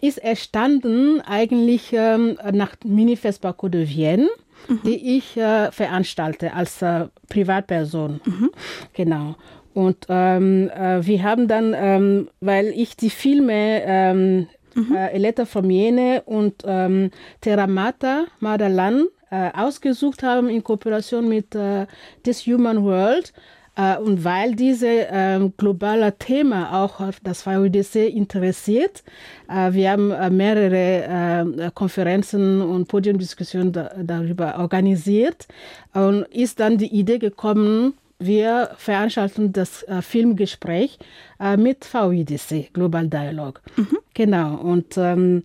[0.00, 4.28] ist entstanden eigentlich ähm, nach Minifest Baku de Vienne,
[4.68, 4.80] mhm.
[4.84, 8.20] die ich äh, veranstalte als äh, Privatperson.
[8.24, 8.50] Mhm.
[8.92, 9.36] Genau.
[9.74, 14.94] Und ähm, äh, wir haben dann, ähm, weil ich die Filme ähm, mhm.
[14.94, 21.86] äh, Eletta from Jene und ähm, Terramata Madalan äh, ausgesucht haben in Kooperation mit äh,
[22.22, 23.32] This Human World,
[23.74, 29.02] und weil dieses ähm, globale Thema auch das VUDC interessiert,
[29.48, 35.46] äh, wir haben äh, mehrere Konferenzen und Podiumdiskussionen darüber organisiert
[35.94, 40.98] und ist dann die Idee gekommen, wir veranstalten das äh, Filmgespräch
[41.40, 43.60] äh, mit VIDC, Global Dialog.
[43.76, 43.98] Mhm.
[44.14, 44.56] Genau.
[44.56, 45.42] Und ähm,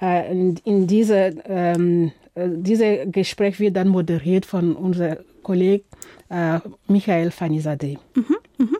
[0.00, 5.84] äh, in, in diese, ähm, diese Gespräch wird dann moderiert von unserem Kollegen
[6.30, 7.98] äh, Michael Fanizadeh.
[8.14, 8.76] Mhm, mhm.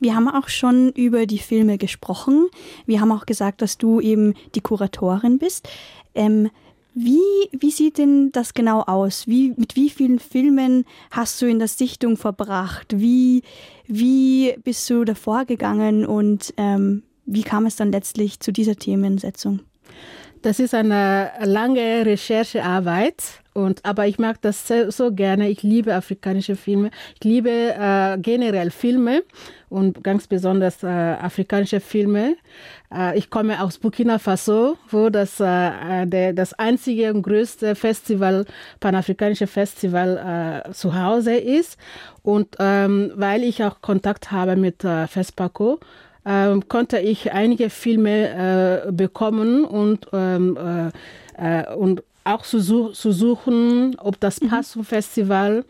[0.00, 2.48] Wir haben auch schon über die Filme gesprochen.
[2.86, 5.68] Wir haben auch gesagt, dass du eben die Kuratorin bist.
[6.14, 6.50] Ähm,
[6.94, 7.20] wie,
[7.52, 9.26] wie sieht denn das genau aus?
[9.26, 12.86] Wie, mit wie vielen Filmen hast du in der Sichtung verbracht?
[12.96, 13.42] Wie,
[13.86, 19.60] wie bist du davor gegangen und ähm, wie kam es dann letztlich zu dieser Themensetzung?
[20.42, 23.42] Das ist eine lange Recherchearbeit.
[23.54, 25.48] Und, aber ich mag das so, so gerne.
[25.48, 26.90] Ich liebe afrikanische Filme.
[27.16, 29.24] Ich liebe äh, generell Filme
[29.68, 32.36] und ganz besonders äh, afrikanische Filme.
[32.94, 38.44] Äh, ich komme aus Burkina Faso, wo das, äh, der, das einzige und größte Festival,
[38.78, 41.78] panafrikanische Festival äh, zu Hause ist.
[42.22, 46.07] Und ähm, weil ich auch Kontakt habe mit äh, FESPACO, äh,
[46.68, 50.92] konnte ich einige Filme äh, bekommen und, ähm,
[51.36, 54.48] äh, äh, und auch zu, zu, suchen, ob das mhm.
[54.48, 55.64] passt zum Festival,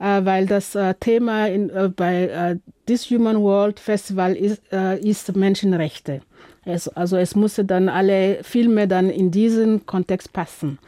[0.00, 4.62] äh, weil das äh, Thema in, äh, bei This Human World Festival ist,
[5.00, 6.22] ist Menschenrechte.
[6.64, 10.78] Es, also es musste dann alle Filme dann in diesen Kontext passen.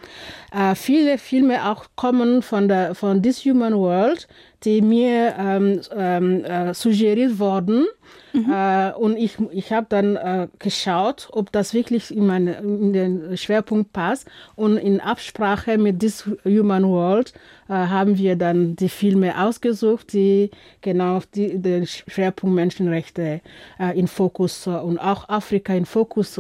[0.53, 4.29] Äh, viele Filme auch kommen von der von This Human World,
[4.65, 7.87] die mir ähm, ähm, äh, suggeriert wurden.
[8.35, 8.53] Mhm.
[8.53, 13.37] Äh, und ich, ich habe dann äh, geschaut, ob das wirklich in, meine, in den
[13.37, 14.29] Schwerpunkt passt.
[14.55, 17.33] Und in Absprache mit This Human World
[17.75, 23.41] haben wir dann die Filme ausgesucht, die genau die, den Schwerpunkt Menschenrechte
[23.79, 26.37] äh, in Fokus und auch Afrika in Fokus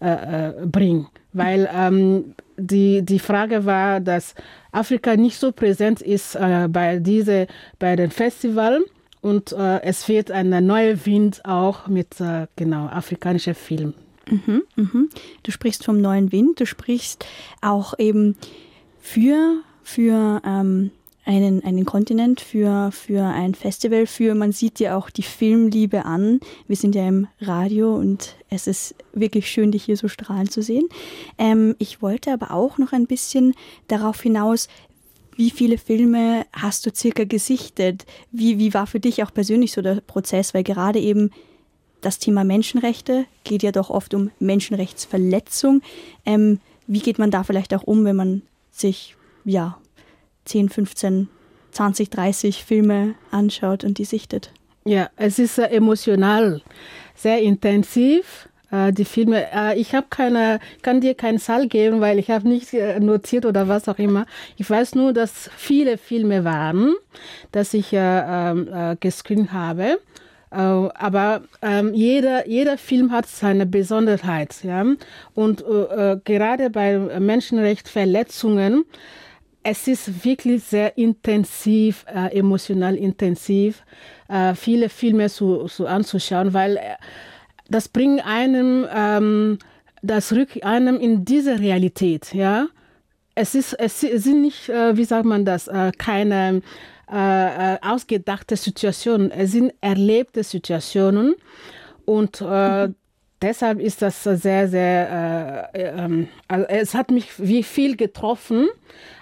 [0.00, 1.06] bringen.
[1.32, 4.34] Weil ähm, die, die Frage war, dass
[4.72, 7.46] Afrika nicht so präsent ist äh, bei, diese,
[7.78, 8.82] bei den Festivals
[9.20, 13.94] und äh, es wird ein neuer Wind auch mit äh, genau afrikanischen Filmen.
[14.28, 15.08] Mhm, mhm.
[15.42, 17.26] Du sprichst vom neuen Wind, du sprichst
[17.60, 18.36] auch eben
[19.00, 20.90] für, für ähm,
[21.24, 26.40] einen, einen Kontinent, für, für ein Festival, für, man sieht ja auch die Filmliebe an.
[26.66, 30.60] Wir sind ja im Radio und es ist wirklich schön, dich hier so strahlen zu
[30.60, 30.88] sehen.
[31.38, 33.54] Ähm, ich wollte aber auch noch ein bisschen
[33.86, 34.66] darauf hinaus,
[35.36, 38.06] wie viele Filme hast du circa gesichtet?
[38.32, 40.52] Wie, wie war für dich auch persönlich so der Prozess?
[40.52, 41.30] Weil gerade eben
[42.00, 45.80] das Thema Menschenrechte geht ja doch oft um Menschenrechtsverletzung.
[46.24, 49.16] Ähm, wie geht man da vielleicht auch um, wenn man sich
[49.46, 49.78] ja
[50.44, 51.28] 10, 15,
[51.72, 54.52] 20, 30 Filme anschaut und die sichtet.
[54.84, 56.62] Ja, es ist emotional,
[57.14, 58.48] sehr intensiv.
[58.70, 62.48] Äh, die Filme, äh, ich habe keine, kann dir keinen Zahl geben, weil ich habe
[62.48, 64.26] nicht äh, notiert oder was auch immer.
[64.56, 66.94] Ich weiß nur, dass viele Filme waren,
[67.52, 69.98] dass ich äh, gescreent habe.
[70.50, 74.62] aber ähm, jeder, jeder Film hat seine Besonderheit.
[74.62, 74.84] Ja?
[75.34, 78.84] Und äh, gerade bei Menschenrechtsverletzungen
[79.68, 83.82] es ist wirklich sehr intensiv, äh, emotional intensiv,
[84.28, 86.94] äh, viele Filme zu, zu anzuschauen, weil äh,
[87.68, 89.58] das bringt einem, ähm,
[90.02, 92.68] das rückt einem in diese Realität, ja.
[93.34, 96.62] Es ist, es sind nicht, äh, wie sagt man das, äh, keine
[97.10, 101.34] äh, ausgedachte Situationen, es sind erlebte Situationen
[102.04, 102.94] und mhm
[103.42, 108.68] deshalb ist das sehr, sehr, äh, ähm, also es hat mich wie viel getroffen,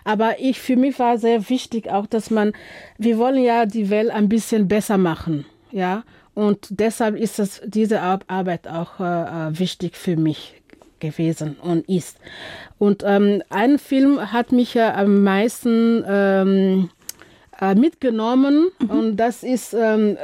[0.05, 2.53] aber ich, für mich war sehr wichtig auch, dass man,
[2.98, 8.00] wir wollen ja die Welt ein bisschen besser machen, ja, und deshalb ist das, diese
[8.00, 10.61] Arbeit auch äh, äh, wichtig für mich
[10.98, 12.18] gewesen und ist.
[12.79, 16.90] Und ähm, ein Film hat mich ja am meisten ähm,
[17.61, 18.90] äh, mitgenommen mhm.
[18.90, 20.16] und das ist ähm,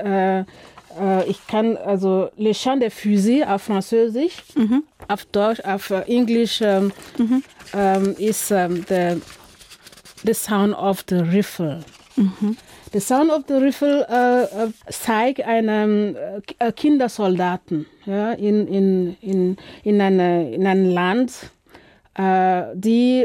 [0.99, 4.85] äh, äh, ich kann also Le Chant des Fusils auf Französisch, mhm.
[5.09, 7.43] auf Deutsch, auf äh, Englisch ähm, mhm.
[7.75, 9.21] ähm, ist ähm, the,
[10.25, 11.81] the Sound of the Riffle.
[12.17, 12.57] Mhm.
[12.93, 19.57] The Sound of the Riffle äh, äh zeigt einen äh, Kindersoldaten ja, in, in, in,
[19.85, 21.33] in, eine, in ein Land,
[22.15, 23.25] äh, die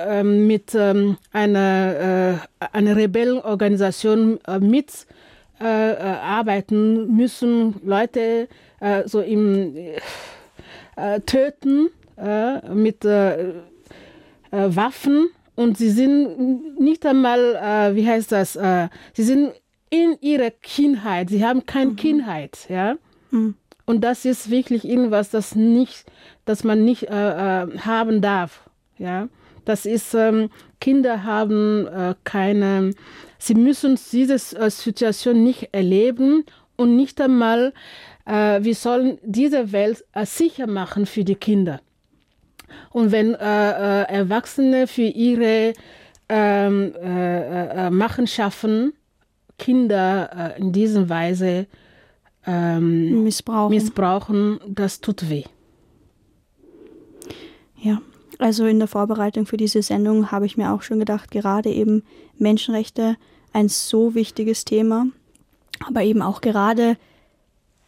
[0.00, 2.40] ähm, mit ähm, einer,
[2.72, 5.06] einer Rebellenorganisation mit
[5.60, 8.48] äh, äh, arbeiten müssen, Leute
[8.80, 13.52] äh, so im äh, töten äh, mit äh,
[14.50, 19.52] Waffen und sie sind nicht einmal, wie heißt das, sie sind
[19.90, 21.96] in ihrer Kindheit, sie haben keine mhm.
[21.96, 22.94] Kindheit, ja.
[23.32, 23.56] Mhm.
[23.84, 26.04] Und das ist wirklich irgendwas, das nicht,
[26.44, 29.28] das man nicht haben darf, ja.
[29.64, 30.50] Das ist, ähm,
[30.80, 31.88] Kinder haben
[32.24, 32.92] keine
[33.44, 36.46] Sie müssen diese äh, Situation nicht erleben
[36.76, 37.74] und nicht einmal,
[38.24, 41.82] äh, wir sollen diese Welt äh, sicher machen für die Kinder.
[42.90, 45.74] Und wenn äh, äh Erwachsene für ihre
[46.30, 48.94] ähm, äh, Machenschaften
[49.58, 51.66] Kinder in dieser Weise
[52.46, 53.74] ähm, missbrauchen.
[53.74, 55.44] missbrauchen, das tut weh.
[57.76, 58.00] Ja,
[58.38, 62.02] also in der Vorbereitung für diese Sendung habe ich mir auch schon gedacht, gerade eben
[62.38, 63.16] Menschenrechte
[63.52, 65.06] ein so wichtiges Thema,
[65.86, 66.96] aber eben auch gerade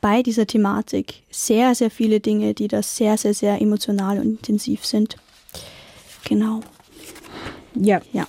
[0.01, 4.85] bei dieser Thematik sehr, sehr viele Dinge, die da sehr, sehr, sehr emotional und intensiv
[4.87, 5.17] sind.
[6.29, 6.61] Genau.
[7.75, 8.01] Ja.
[8.13, 8.27] ja.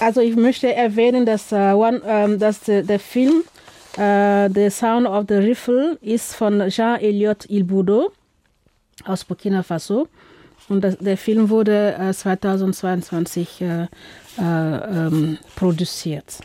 [0.00, 3.44] Also ich möchte erwähnen, dass, uh, one, um, dass der, der Film
[3.96, 8.12] uh, The Sound of the Riffle ist von Jean-Eliott Ilbudo
[9.04, 10.08] aus Burkina Faso.
[10.70, 13.88] Und das, der Film wurde uh, 2022 äh,
[14.38, 16.38] ähm, produziert.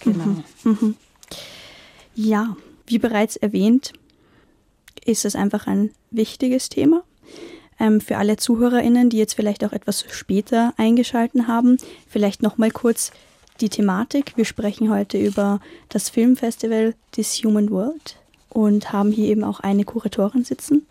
[0.00, 0.24] Genau.
[0.24, 0.44] Mhm.
[0.62, 0.94] Mhm.
[2.14, 2.56] Ja,
[2.86, 3.92] wie bereits erwähnt,
[5.04, 7.02] ist es einfach ein wichtiges Thema.
[7.80, 13.10] Ähm, für alle ZuhörerInnen, die jetzt vielleicht auch etwas später eingeschalten haben, vielleicht nochmal kurz
[13.60, 14.34] die Thematik.
[14.36, 15.58] Wir sprechen heute über
[15.88, 18.18] das Filmfestival This Human World
[18.50, 20.86] und haben hier eben auch eine Kuratorin sitzen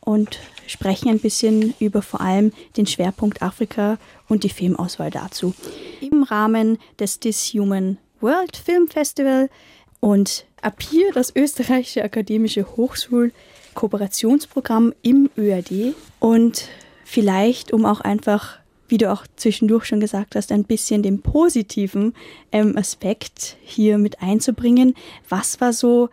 [0.00, 3.98] und sprechen ein bisschen über vor allem den Schwerpunkt Afrika
[4.28, 5.54] und die Filmauswahl dazu.
[6.00, 9.50] Im Rahmen des This Human World Film Festival
[10.00, 16.64] und ab hier das österreichische akademische Hochschul-Kooperationsprogramm im ÖAD und
[17.04, 22.14] vielleicht, um auch einfach, wie du auch zwischendurch schon gesagt hast, ein bisschen den positiven
[22.52, 24.94] ähm, Aspekt hier mit einzubringen.
[25.28, 26.10] Was war so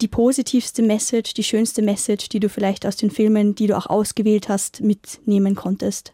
[0.00, 3.86] die positivste Message, die schönste Message, die du vielleicht aus den Filmen, die du auch
[3.86, 6.12] ausgewählt hast, mitnehmen konntest?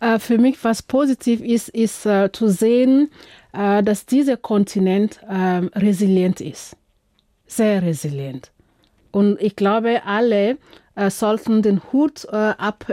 [0.00, 3.10] Äh, für mich, was positiv ist, ist äh, zu sehen,
[3.52, 6.76] äh, dass dieser Kontinent ähm, resilient ist.
[7.46, 8.50] Sehr resilient.
[9.12, 10.56] Und ich glaube, alle
[11.08, 12.84] sollten den Hut ab,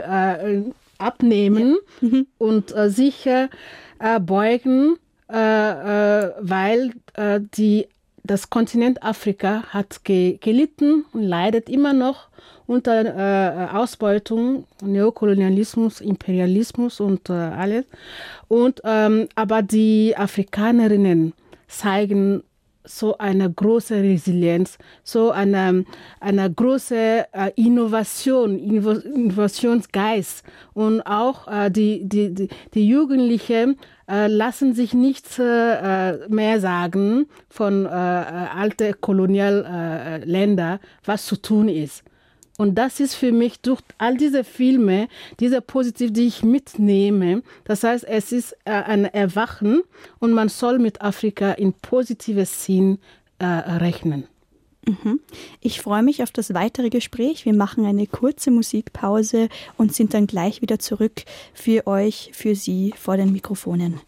[0.98, 2.08] abnehmen ja.
[2.08, 2.26] mhm.
[2.38, 3.28] und sich
[4.20, 4.96] beugen,
[5.28, 6.92] weil
[7.56, 7.86] die
[8.28, 12.28] das Kontinent Afrika hat ge gelitten und leidet immer noch
[12.66, 17.86] unter äh, Ausbeutung, Neokolonialismus, Imperialismus und äh, alles.
[18.46, 21.32] Und, ähm, aber die Afrikanerinnen
[21.66, 22.42] zeigen
[22.88, 25.84] so eine große Resilienz, so eine,
[26.20, 30.44] eine große äh, Innovation, Innovationsgeist.
[30.74, 33.78] Und auch äh, die, die, die, die Jugendlichen
[34.08, 42.04] äh, lassen sich nichts mehr sagen von äh, alten Kolonialländern, was zu tun ist.
[42.58, 47.42] Und das ist für mich durch all diese Filme, diese Positiv, die ich mitnehme.
[47.64, 49.82] Das heißt, es ist äh, ein Erwachen
[50.18, 52.98] und man soll mit Afrika in positives Sinn
[53.38, 54.24] äh, rechnen.
[54.86, 55.20] Mhm.
[55.60, 57.44] Ich freue mich auf das weitere Gespräch.
[57.44, 61.22] Wir machen eine kurze Musikpause und sind dann gleich wieder zurück
[61.54, 64.00] für euch, für Sie vor den Mikrofonen.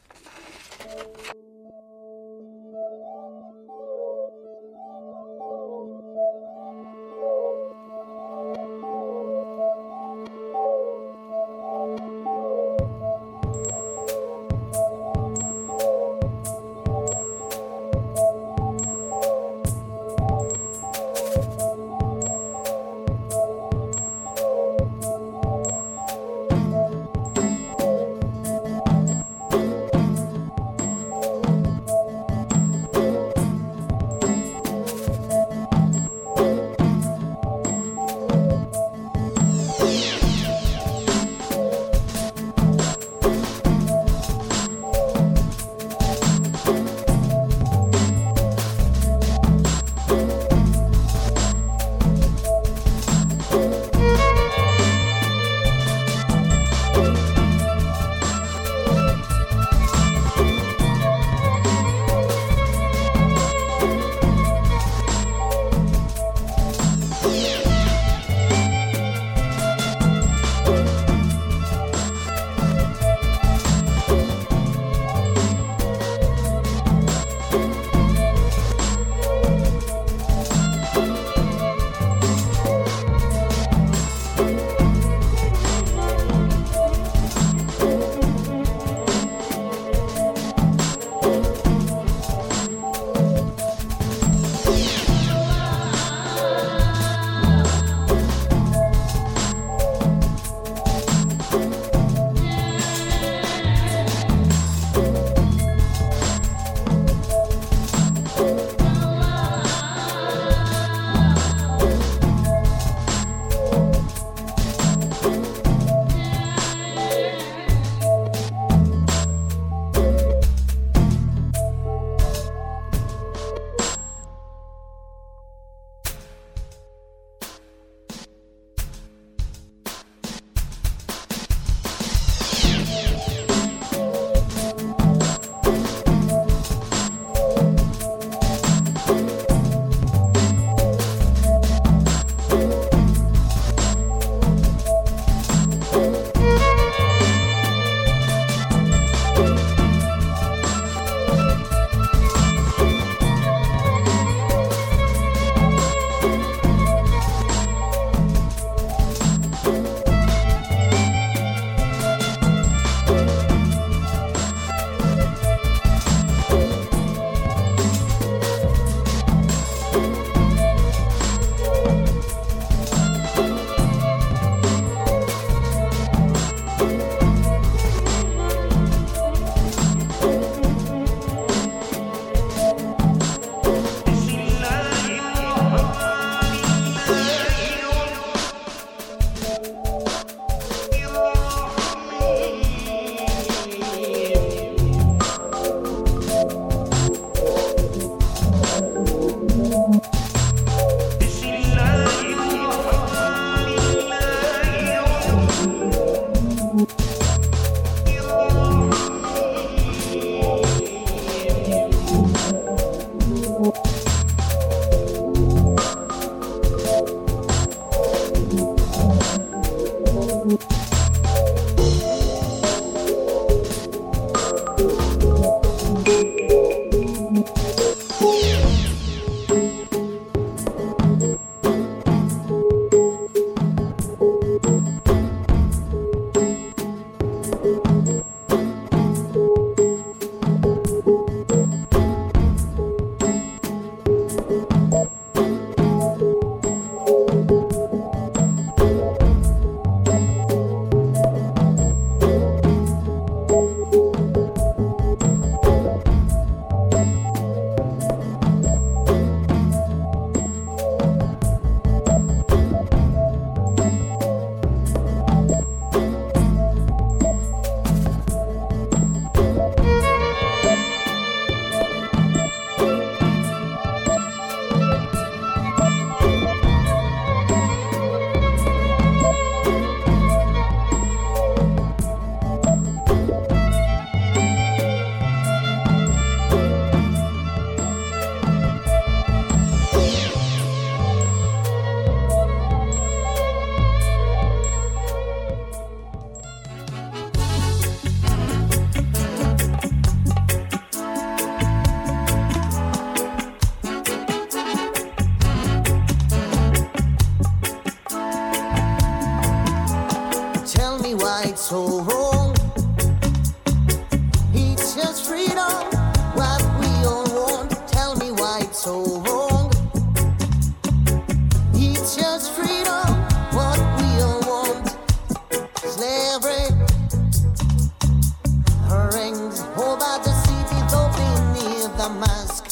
[332.01, 332.70] a mask.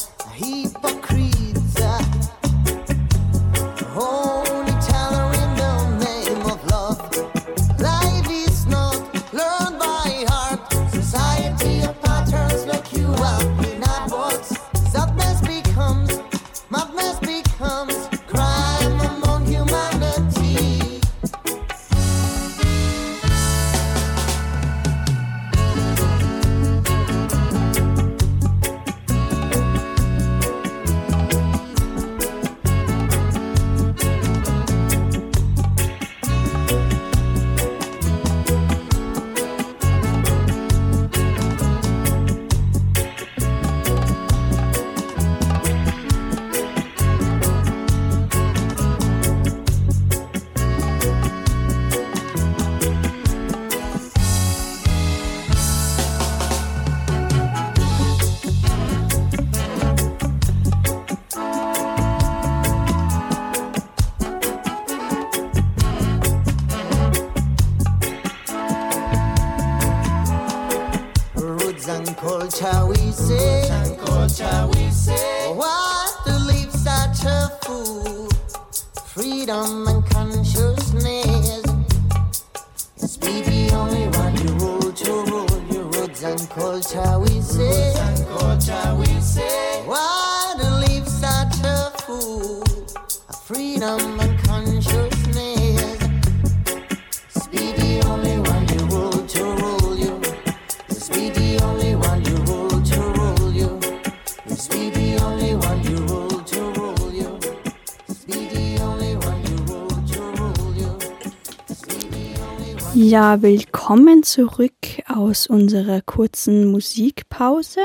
[113.00, 114.74] Ja, willkommen zurück
[115.06, 117.78] aus unserer kurzen Musikpause.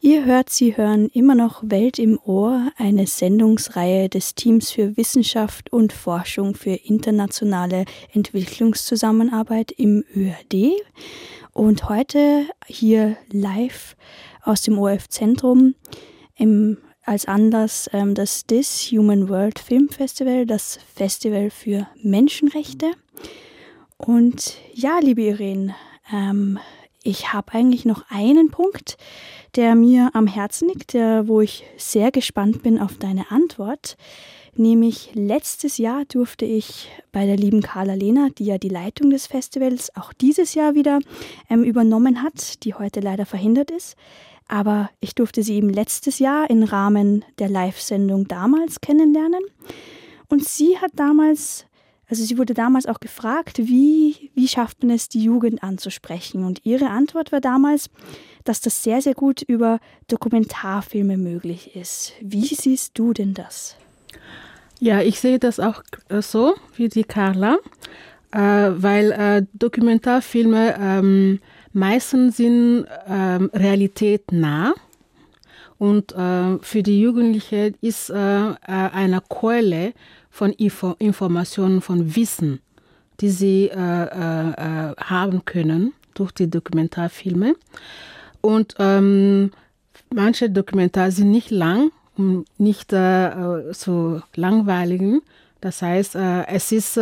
[0.00, 5.70] Ihr hört, Sie hören immer noch Welt im Ohr, eine Sendungsreihe des Teams für Wissenschaft
[5.70, 10.72] und Forschung für internationale Entwicklungszusammenarbeit im ÖRD.
[11.52, 13.96] Und heute hier live
[14.40, 15.74] aus dem ORF-Zentrum
[17.04, 22.92] als Anlass ähm, das DIS Human World Film Festival, das Festival für Menschenrechte.
[23.96, 25.74] Und ja, liebe Irene,
[26.12, 26.58] ähm,
[27.02, 28.96] ich habe eigentlich noch einen Punkt,
[29.54, 33.96] der mir am Herzen liegt, der, wo ich sehr gespannt bin auf deine Antwort.
[34.54, 39.26] Nämlich letztes Jahr durfte ich bei der lieben Carla Lehner, die ja die Leitung des
[39.26, 40.98] Festivals auch dieses Jahr wieder
[41.50, 43.96] ähm, übernommen hat, die heute leider verhindert ist.
[44.48, 49.42] Aber ich durfte sie eben letztes Jahr im Rahmen der Live-Sendung damals kennenlernen.
[50.28, 51.65] Und sie hat damals
[52.08, 56.44] also sie wurde damals auch gefragt, wie, wie schafft man es, die Jugend anzusprechen?
[56.44, 57.90] Und ihre Antwort war damals,
[58.44, 62.12] dass das sehr, sehr gut über Dokumentarfilme möglich ist.
[62.20, 63.76] Wie siehst du denn das?
[64.78, 67.58] Ja, ich sehe das auch äh, so wie die Carla.
[68.32, 71.40] äh, weil äh, Dokumentarfilme ähm,
[71.72, 74.74] meistens sind ähm, Realität nah
[75.78, 79.92] und äh, für die Jugendlichen ist eine Quelle
[80.36, 82.60] von Info Informationen, von Wissen,
[83.20, 87.54] die sie äh, äh, haben können durch die Dokumentarfilme.
[88.42, 89.50] Und ähm,
[90.14, 91.90] manche Dokumentar sind nicht lang,
[92.58, 95.22] nicht äh, so langweilig.
[95.62, 97.00] Das heißt, es ist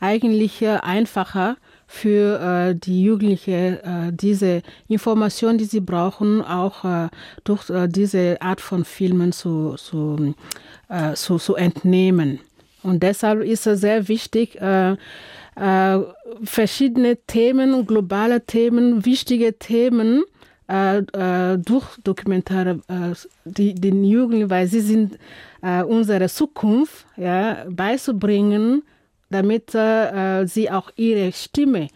[0.00, 1.58] eigentlich einfacher,
[1.92, 7.08] für äh, die Jugendlichen äh, diese Informationen, die sie brauchen, auch äh,
[7.42, 10.36] durch äh, diese Art von Filmen zu, zu,
[10.88, 12.38] äh, zu, zu entnehmen.
[12.82, 14.96] Und deshalb ist es sehr wichtig, äh,
[16.44, 20.22] verschiedene Themen, globale Themen, wichtige Themen
[20.68, 22.78] durch Dokumentare
[23.44, 25.18] die, den Jugendlichen, weil sie sind
[25.60, 28.84] unsere Zukunft, ja, beizubringen,
[29.30, 31.88] damit äh, sie auch ihre Stimme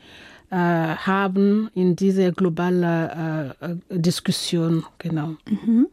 [0.51, 4.85] äh, haben in dieser globalen äh, äh, Diskussion.
[4.99, 5.35] Genau.
[5.49, 5.89] Mhm.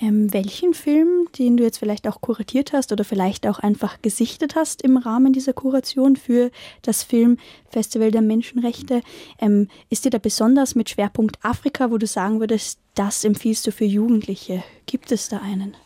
[0.00, 4.54] Ähm, welchen Film, den du jetzt vielleicht auch kuratiert hast oder vielleicht auch einfach gesichtet
[4.54, 9.00] hast im Rahmen dieser Kuration für das Filmfestival der Menschenrechte,
[9.40, 13.72] ähm, ist dir da besonders mit Schwerpunkt Afrika, wo du sagen würdest, das empfiehlst du
[13.72, 14.62] für Jugendliche?
[14.86, 15.76] Gibt es da einen?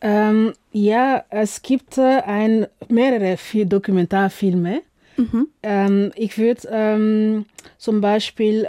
[0.00, 4.82] Ähm, ja, es gibt äh, ein, mehrere Dokumentarfilme.
[5.16, 5.48] Mhm.
[5.62, 7.46] Ähm, ich würde ähm,
[7.78, 8.66] zum Beispiel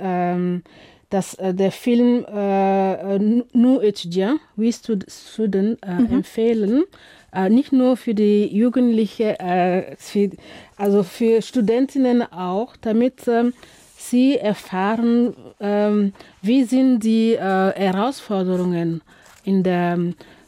[1.14, 3.20] ähm, das, äh, der Film äh,
[3.54, 6.14] Nous étudiants, wie Student, äh, mhm.
[6.14, 6.84] empfehlen.
[7.32, 10.32] Äh, nicht nur für die Jugendlichen, äh, für,
[10.78, 13.54] also für Studentinnen auch, damit ähm,
[13.98, 19.02] sie erfahren, ähm, wie sind die Herausforderungen
[19.46, 19.98] in der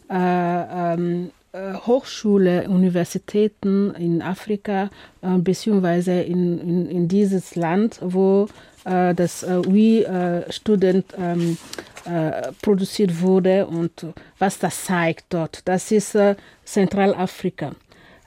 [0.09, 4.89] äh, ähm, äh, Hochschule, Universitäten in Afrika
[5.21, 8.47] äh, beziehungsweise in, in, in, dieses Land, wo äh,
[8.85, 11.57] das äh, We äh, Student ähm,
[12.05, 14.05] äh, produziert wurde und
[14.37, 15.61] was das zeigt dort.
[15.65, 16.17] Das ist
[16.63, 17.71] Zentralafrika.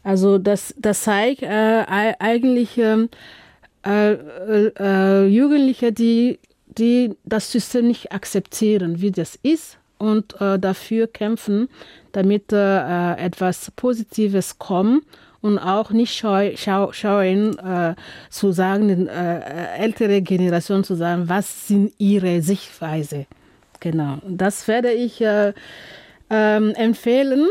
[0.02, 3.09] Also das, das zeigt eigentlich ähm,
[3.84, 11.68] Jugendliche, die, die das System nicht akzeptieren, wie das ist und äh, dafür kämpfen,
[12.12, 15.04] damit äh, etwas Positives kommt
[15.49, 17.94] und auch nicht scheu, schau, scheuen äh,
[18.30, 19.40] zu sagen, den äh,
[19.78, 23.26] ältere Generation zu sagen, was sind ihre Sichtweise.
[23.80, 25.53] Genau, das werde ich äh,
[26.30, 27.46] ähm, empfehlen.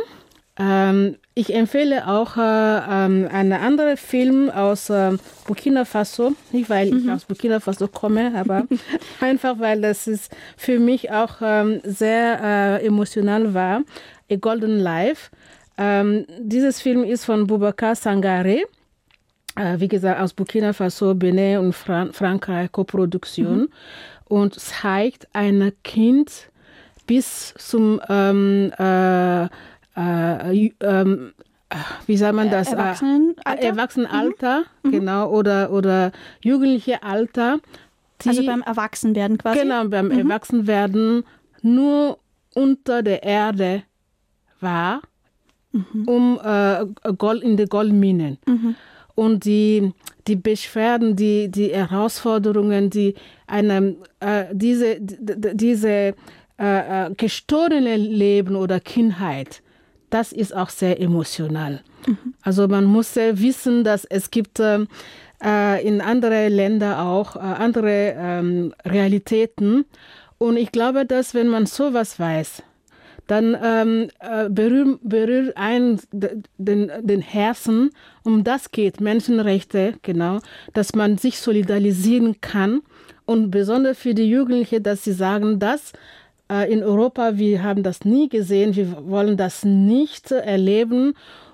[0.60, 5.12] Ähm, ich empfehle auch äh, ähm, einen anderen Film aus äh,
[5.46, 6.98] Burkina Faso, nicht weil mhm.
[6.98, 8.66] ich aus Burkina Faso komme, aber
[9.22, 12.40] einfach weil das ist für mich auch ähm, sehr
[12.82, 13.84] äh, emotional war.
[14.32, 15.30] A Golden Life.
[15.78, 18.64] Ähm, dieses Film ist von Boubacar Sangare.
[19.56, 23.60] Äh, wie gesagt, aus Burkina Faso, Benin und Fran Frankreich, Koproduktion.
[23.60, 23.70] Mhm.
[24.26, 26.50] Und zeigt ein Kind
[27.06, 31.34] bis zum ähm, äh, äh, ähm,
[32.06, 32.72] wie sagt man das?
[32.72, 34.92] Erwachsenenalter, Erwachsenenalter mhm.
[34.92, 36.12] genau, oder, oder
[36.42, 37.60] jugendliche Alter.
[38.26, 39.60] also beim Erwachsenwerden quasi?
[39.60, 40.20] Genau, beim mhm.
[40.20, 41.24] Erwachsenwerden
[41.62, 42.20] nur
[42.54, 43.84] unter der Erde
[44.62, 45.02] war,
[45.72, 46.08] mhm.
[46.08, 48.38] um äh, Gold in den Goldminen.
[48.46, 48.76] Mhm.
[49.16, 49.94] Und die,
[50.28, 53.16] die Beschwerden, die, die Herausforderungen, die
[53.48, 56.14] eine, äh, diese, diese äh,
[56.60, 59.64] äh gestohlene Leben oder Kindheit,
[60.10, 61.82] das ist auch sehr emotional.
[62.06, 62.34] Mhm.
[62.42, 64.60] Also man muss wissen, dass es gibt
[65.44, 69.86] äh, in anderen Ländern auch äh, andere ähm, Realitäten.
[70.38, 72.64] Und ich glaube, dass wenn man sowas weiß,
[73.28, 77.92] dann ähm, äh, berührt, berührt ein den, den Herzen,
[78.24, 80.40] um das geht, Menschenrechte, genau,
[80.74, 82.82] dass man sich solidarisieren kann.
[83.26, 85.92] Und besonders für die Jugendlichen, dass sie sagen, dass
[86.50, 91.14] äh, in Europa, wir haben das nie gesehen, wir wollen das nicht erleben.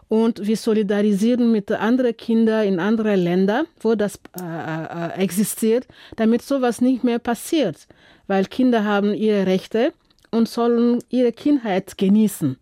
[0.09, 6.43] Und wir solidarisieren mit anderen Kindern in anderen Ländern, wo das äh, äh, existiert, damit
[6.43, 7.88] sowas nicht mehr passiert.
[8.28, 9.91] Weil Kinder haben ihre Rechte
[10.34, 12.57] und sollen ihre Kindheit genießen.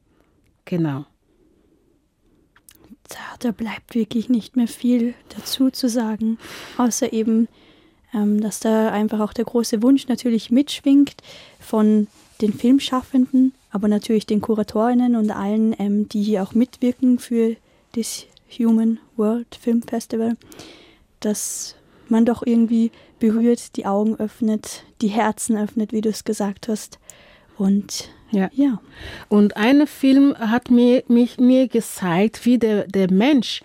[0.66, 1.06] Genau.
[3.40, 6.38] Da, bleibt wirklich nicht mehr viel dazu zu sagen,
[6.78, 7.48] außer eben,
[8.14, 11.16] ähm, dass da einfach auch der große Wunsch natürlich mitschwingt
[11.60, 12.08] von
[12.42, 17.58] den Filmschaffenden, aber natürlich den Kuratorinnen und allen, ähm, die hier auch mitwirken für
[17.94, 18.28] das
[18.60, 20.38] Human World Film Festival,
[21.20, 21.76] dass
[22.08, 27.00] man doch irgendwie berührt, die Augen öffnet, die Herzen öffnet, wie du es gesagt hast.
[27.62, 28.50] Und ja.
[28.54, 28.82] ja.
[29.30, 33.62] Und ein Film hat mir, mich, mir gezeigt, wie der, der Mensch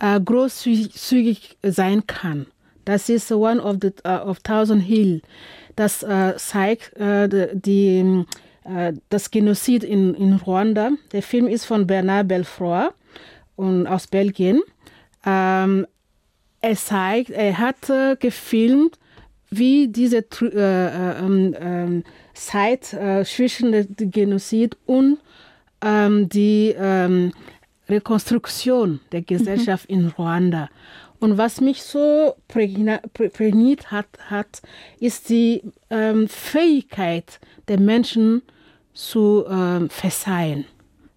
[0.00, 2.46] äh, großzügig sein kann.
[2.84, 5.22] Das ist One of the uh, of Thousand Hill.
[5.76, 8.26] Das äh, zeigt äh, die,
[8.64, 10.90] äh, das Genozid in, in Ruanda.
[11.12, 12.92] Der Film ist von Bernard Belfort
[13.56, 14.60] und aus Belgien.
[15.24, 15.86] Ähm,
[16.60, 18.98] er zeigt, er hat äh, gefilmt,
[19.48, 22.02] wie diese äh,
[22.34, 25.18] Zeit zwischen dem Genozid und
[25.82, 27.32] ähm, die ähm,
[27.88, 29.96] Rekonstruktion der Gesellschaft mhm.
[29.96, 30.68] in Ruanda.
[31.18, 34.62] Und was mich so prägniert hat, hat
[34.98, 38.42] ist die ähm, Fähigkeit der Menschen
[38.92, 40.64] zu ähm, verzeihen,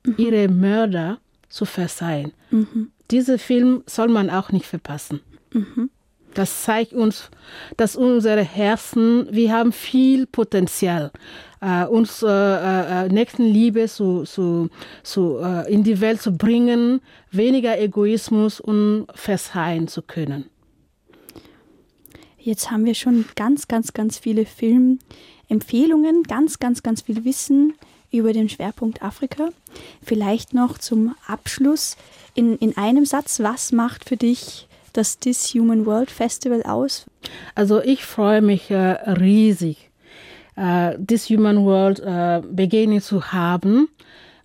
[0.04, 0.16] mhm.
[0.18, 2.34] ihre Mörder zu verzeihen.
[2.52, 2.92] Mhm.
[3.10, 5.22] Diesen Film soll man auch nicht verpassen.
[5.52, 5.90] Mhm.
[6.36, 7.30] Das zeigt uns,
[7.78, 11.12] dass unsere Herzen, wir haben viel Potenzial,
[11.62, 14.70] äh, uns äh, äh, Nächstenliebe zu, zu,
[15.02, 17.00] zu, äh, in die Welt zu bringen,
[17.32, 20.50] weniger Egoismus und verzeihen zu können.
[22.38, 27.76] Jetzt haben wir schon ganz, ganz, ganz viele Filmempfehlungen, ganz, ganz, ganz viel Wissen
[28.12, 29.50] über den Schwerpunkt Afrika.
[30.04, 31.96] Vielleicht noch zum Abschluss
[32.34, 34.68] in, in einem Satz, was macht für dich
[34.98, 37.06] das This Human World Festival aus?
[37.56, 39.90] Also ich freue mich äh, riesig,
[40.56, 43.90] äh, This Human World äh, begegnet zu haben,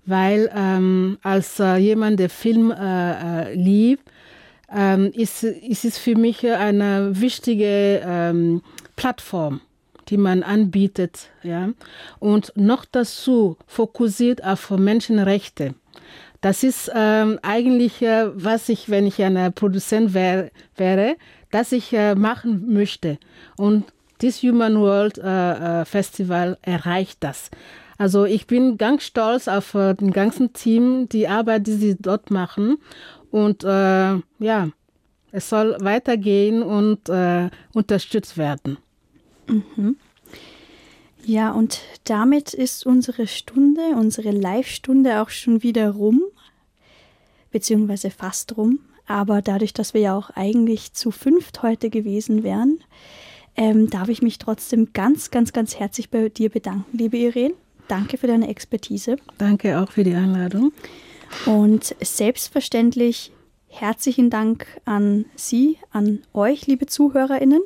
[0.06, 4.10] weil ähm, als äh, jemand, der Film äh, äh, liebt,
[4.74, 8.62] ähm, ist, ist es für mich eine wichtige ähm,
[8.96, 9.60] Plattform
[10.10, 11.70] die man anbietet, ja,
[12.18, 15.74] und noch dazu fokussiert auf Menschenrechte.
[16.40, 21.16] Das ist ähm, eigentlich, äh, was ich, wenn ich ein Produzent wär, wäre,
[21.50, 23.18] das ich äh, machen möchte.
[23.56, 23.84] Und
[24.22, 27.50] das Human World äh, äh, Festival erreicht das.
[27.98, 32.30] Also ich bin ganz stolz auf äh, den ganzen Team, die Arbeit, die sie dort
[32.30, 32.78] machen.
[33.30, 34.68] Und äh, ja,
[35.32, 37.08] es soll weitergehen und
[37.72, 38.78] unterstützt werden.
[39.46, 39.96] Mhm.
[41.30, 46.22] Ja, und damit ist unsere Stunde, unsere Live-Stunde auch schon wieder rum,
[47.52, 48.80] beziehungsweise fast rum.
[49.06, 52.80] Aber dadurch, dass wir ja auch eigentlich zu fünft heute gewesen wären,
[53.54, 57.54] ähm, darf ich mich trotzdem ganz, ganz, ganz herzlich bei dir bedanken, liebe Irene.
[57.86, 59.14] Danke für deine Expertise.
[59.38, 60.72] Danke auch für die Einladung.
[61.46, 63.30] Und selbstverständlich
[63.68, 67.62] herzlichen Dank an Sie, an euch, liebe ZuhörerInnen.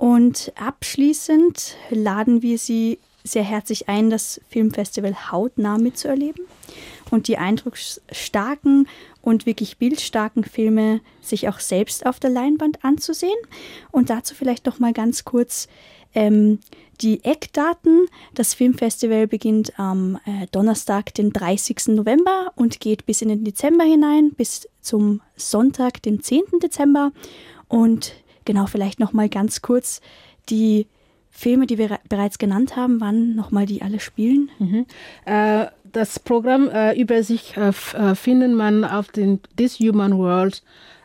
[0.00, 6.46] Und abschließend laden wir Sie sehr herzlich ein, das Filmfestival hautnah mitzuerleben
[7.10, 8.88] und die eindrucksstarken
[9.20, 13.36] und wirklich bildstarken Filme sich auch selbst auf der Leinwand anzusehen.
[13.90, 15.68] Und dazu vielleicht noch mal ganz kurz
[16.14, 16.60] ähm,
[17.02, 18.06] die Eckdaten.
[18.32, 21.88] Das Filmfestival beginnt am äh, Donnerstag, den 30.
[21.88, 26.44] November und geht bis in den Dezember hinein, bis zum Sonntag, den 10.
[26.62, 27.12] Dezember.
[27.68, 30.00] Und genau, vielleicht noch mal ganz kurz
[30.48, 30.86] die
[31.30, 34.50] Filme, die wir bereits genannt haben, wann nochmal die alle spielen?
[34.58, 34.86] Mhm.
[35.24, 40.62] Äh, das Programm äh, über sich äh, äh, findet man auf den This Human World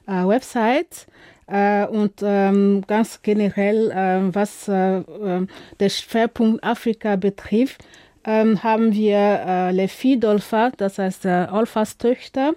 [0.07, 1.07] äh, Website.
[1.47, 7.83] Äh, und ähm, ganz generell, was der Schwerpunkt Afrika betrifft,
[8.23, 12.53] ähm, haben wir Les Filles d'Olpha, das heißt Olfas Töchter,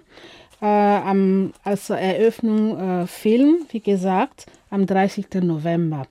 [0.59, 5.27] am, als Eröffnung Film, wie gesagt, am 30.
[5.41, 6.03] November.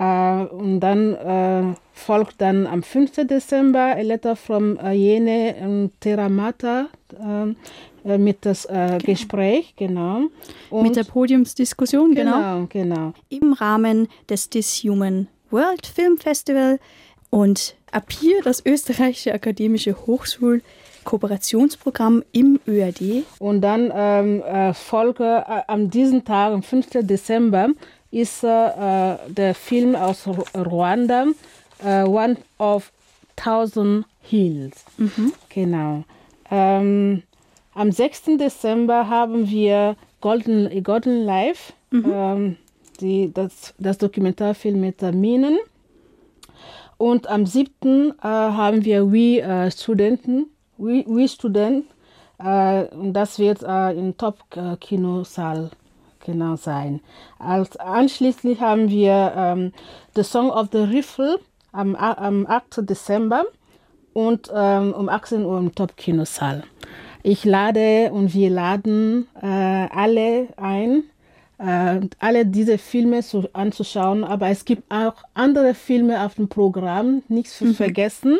[0.00, 3.26] Uh, und dann uh, folgt dann am 5.
[3.28, 6.88] Dezember a letter from uh, Jene und Teramata
[8.04, 8.98] mit das genau.
[8.98, 10.22] Gespräch, genau.
[10.70, 12.66] Und mit der Podiumsdiskussion, genau.
[12.66, 13.12] Genau, genau.
[13.28, 16.80] Im Rahmen des Dishuman World Film Festival
[17.30, 20.62] und ab hier das österreichische akademische Hochschul
[21.04, 23.24] Kooperationsprogramm im ÖAD.
[23.38, 26.90] Und dann ähm, äh, folge äh, an diesem Tag, am 5.
[27.02, 27.68] Dezember,
[28.10, 31.26] ist äh, der Film aus Ruanda,
[31.84, 32.92] äh, One of
[33.36, 34.84] Thousand Hills.
[34.98, 35.32] Mhm.
[35.48, 36.04] Genau.
[36.50, 37.22] Ähm,
[37.74, 38.36] am 6.
[38.38, 42.12] Dezember haben wir Golden, Golden Life, mhm.
[42.14, 42.56] ähm,
[43.00, 45.58] die, das, das Dokumentarfilm mit Minen.
[46.98, 48.10] Und am 7.
[48.10, 50.46] Äh, haben wir We äh, Studenten,
[50.82, 51.84] We, We Student,
[52.38, 55.70] äh, und das wird äh, im Top-Kinosaal
[56.24, 57.00] genau sein.
[57.38, 59.72] Als anschließend haben wir ähm,
[60.14, 61.38] The Song of the Riffle
[61.72, 62.88] am, am 8.
[62.88, 63.44] Dezember
[64.12, 66.64] und ähm, um 18 Uhr im Top-Kinosaal.
[67.22, 71.04] Ich lade und wir laden äh, alle ein,
[71.58, 77.22] äh, alle diese Filme zu, anzuschauen, aber es gibt auch andere Filme auf dem Programm,
[77.28, 77.74] nichts zu mhm.
[77.74, 78.38] vergessen.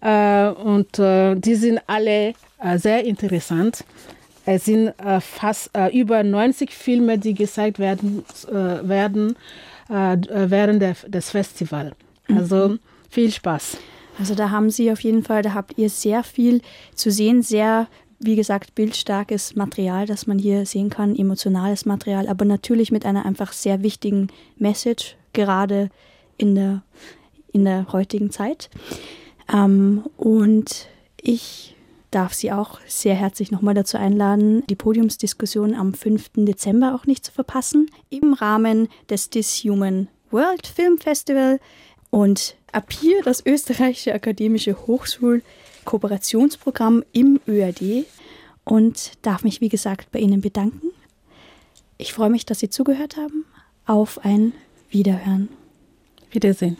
[0.00, 3.84] Äh, und äh, die sind alle äh, sehr interessant.
[4.44, 9.36] Es sind fast über 90 Filme, die gezeigt werden, werden
[9.88, 10.16] äh,
[10.50, 11.94] während der, des Festivals.
[12.28, 12.80] Also mhm.
[13.08, 13.78] viel Spaß.
[14.18, 16.60] Also da haben Sie auf jeden Fall, da habt ihr sehr viel
[16.94, 17.86] zu sehen, sehr,
[18.18, 23.24] wie gesagt, bildstarkes Material, das man hier sehen kann, emotionales Material, aber natürlich mit einer
[23.24, 25.90] einfach sehr wichtigen Message, gerade
[26.36, 26.82] in der,
[27.52, 28.70] in der heutigen Zeit.
[29.52, 30.86] Ähm, und
[31.20, 31.74] ich
[32.10, 36.30] darf Sie auch sehr herzlich nochmal dazu einladen, die Podiumsdiskussion am 5.
[36.36, 41.58] Dezember auch nicht zu verpassen, im Rahmen des This Human World Film Festival.
[42.10, 48.06] Und ab hier das österreichische akademische Hochschul-Kooperationsprogramm im ÖAD
[48.64, 50.88] und darf mich, wie gesagt, bei Ihnen bedanken.
[51.98, 53.44] Ich freue mich, dass Sie zugehört haben.
[53.86, 54.54] Auf ein
[54.90, 55.50] Wiederhören.
[56.30, 56.78] Wiedersehen.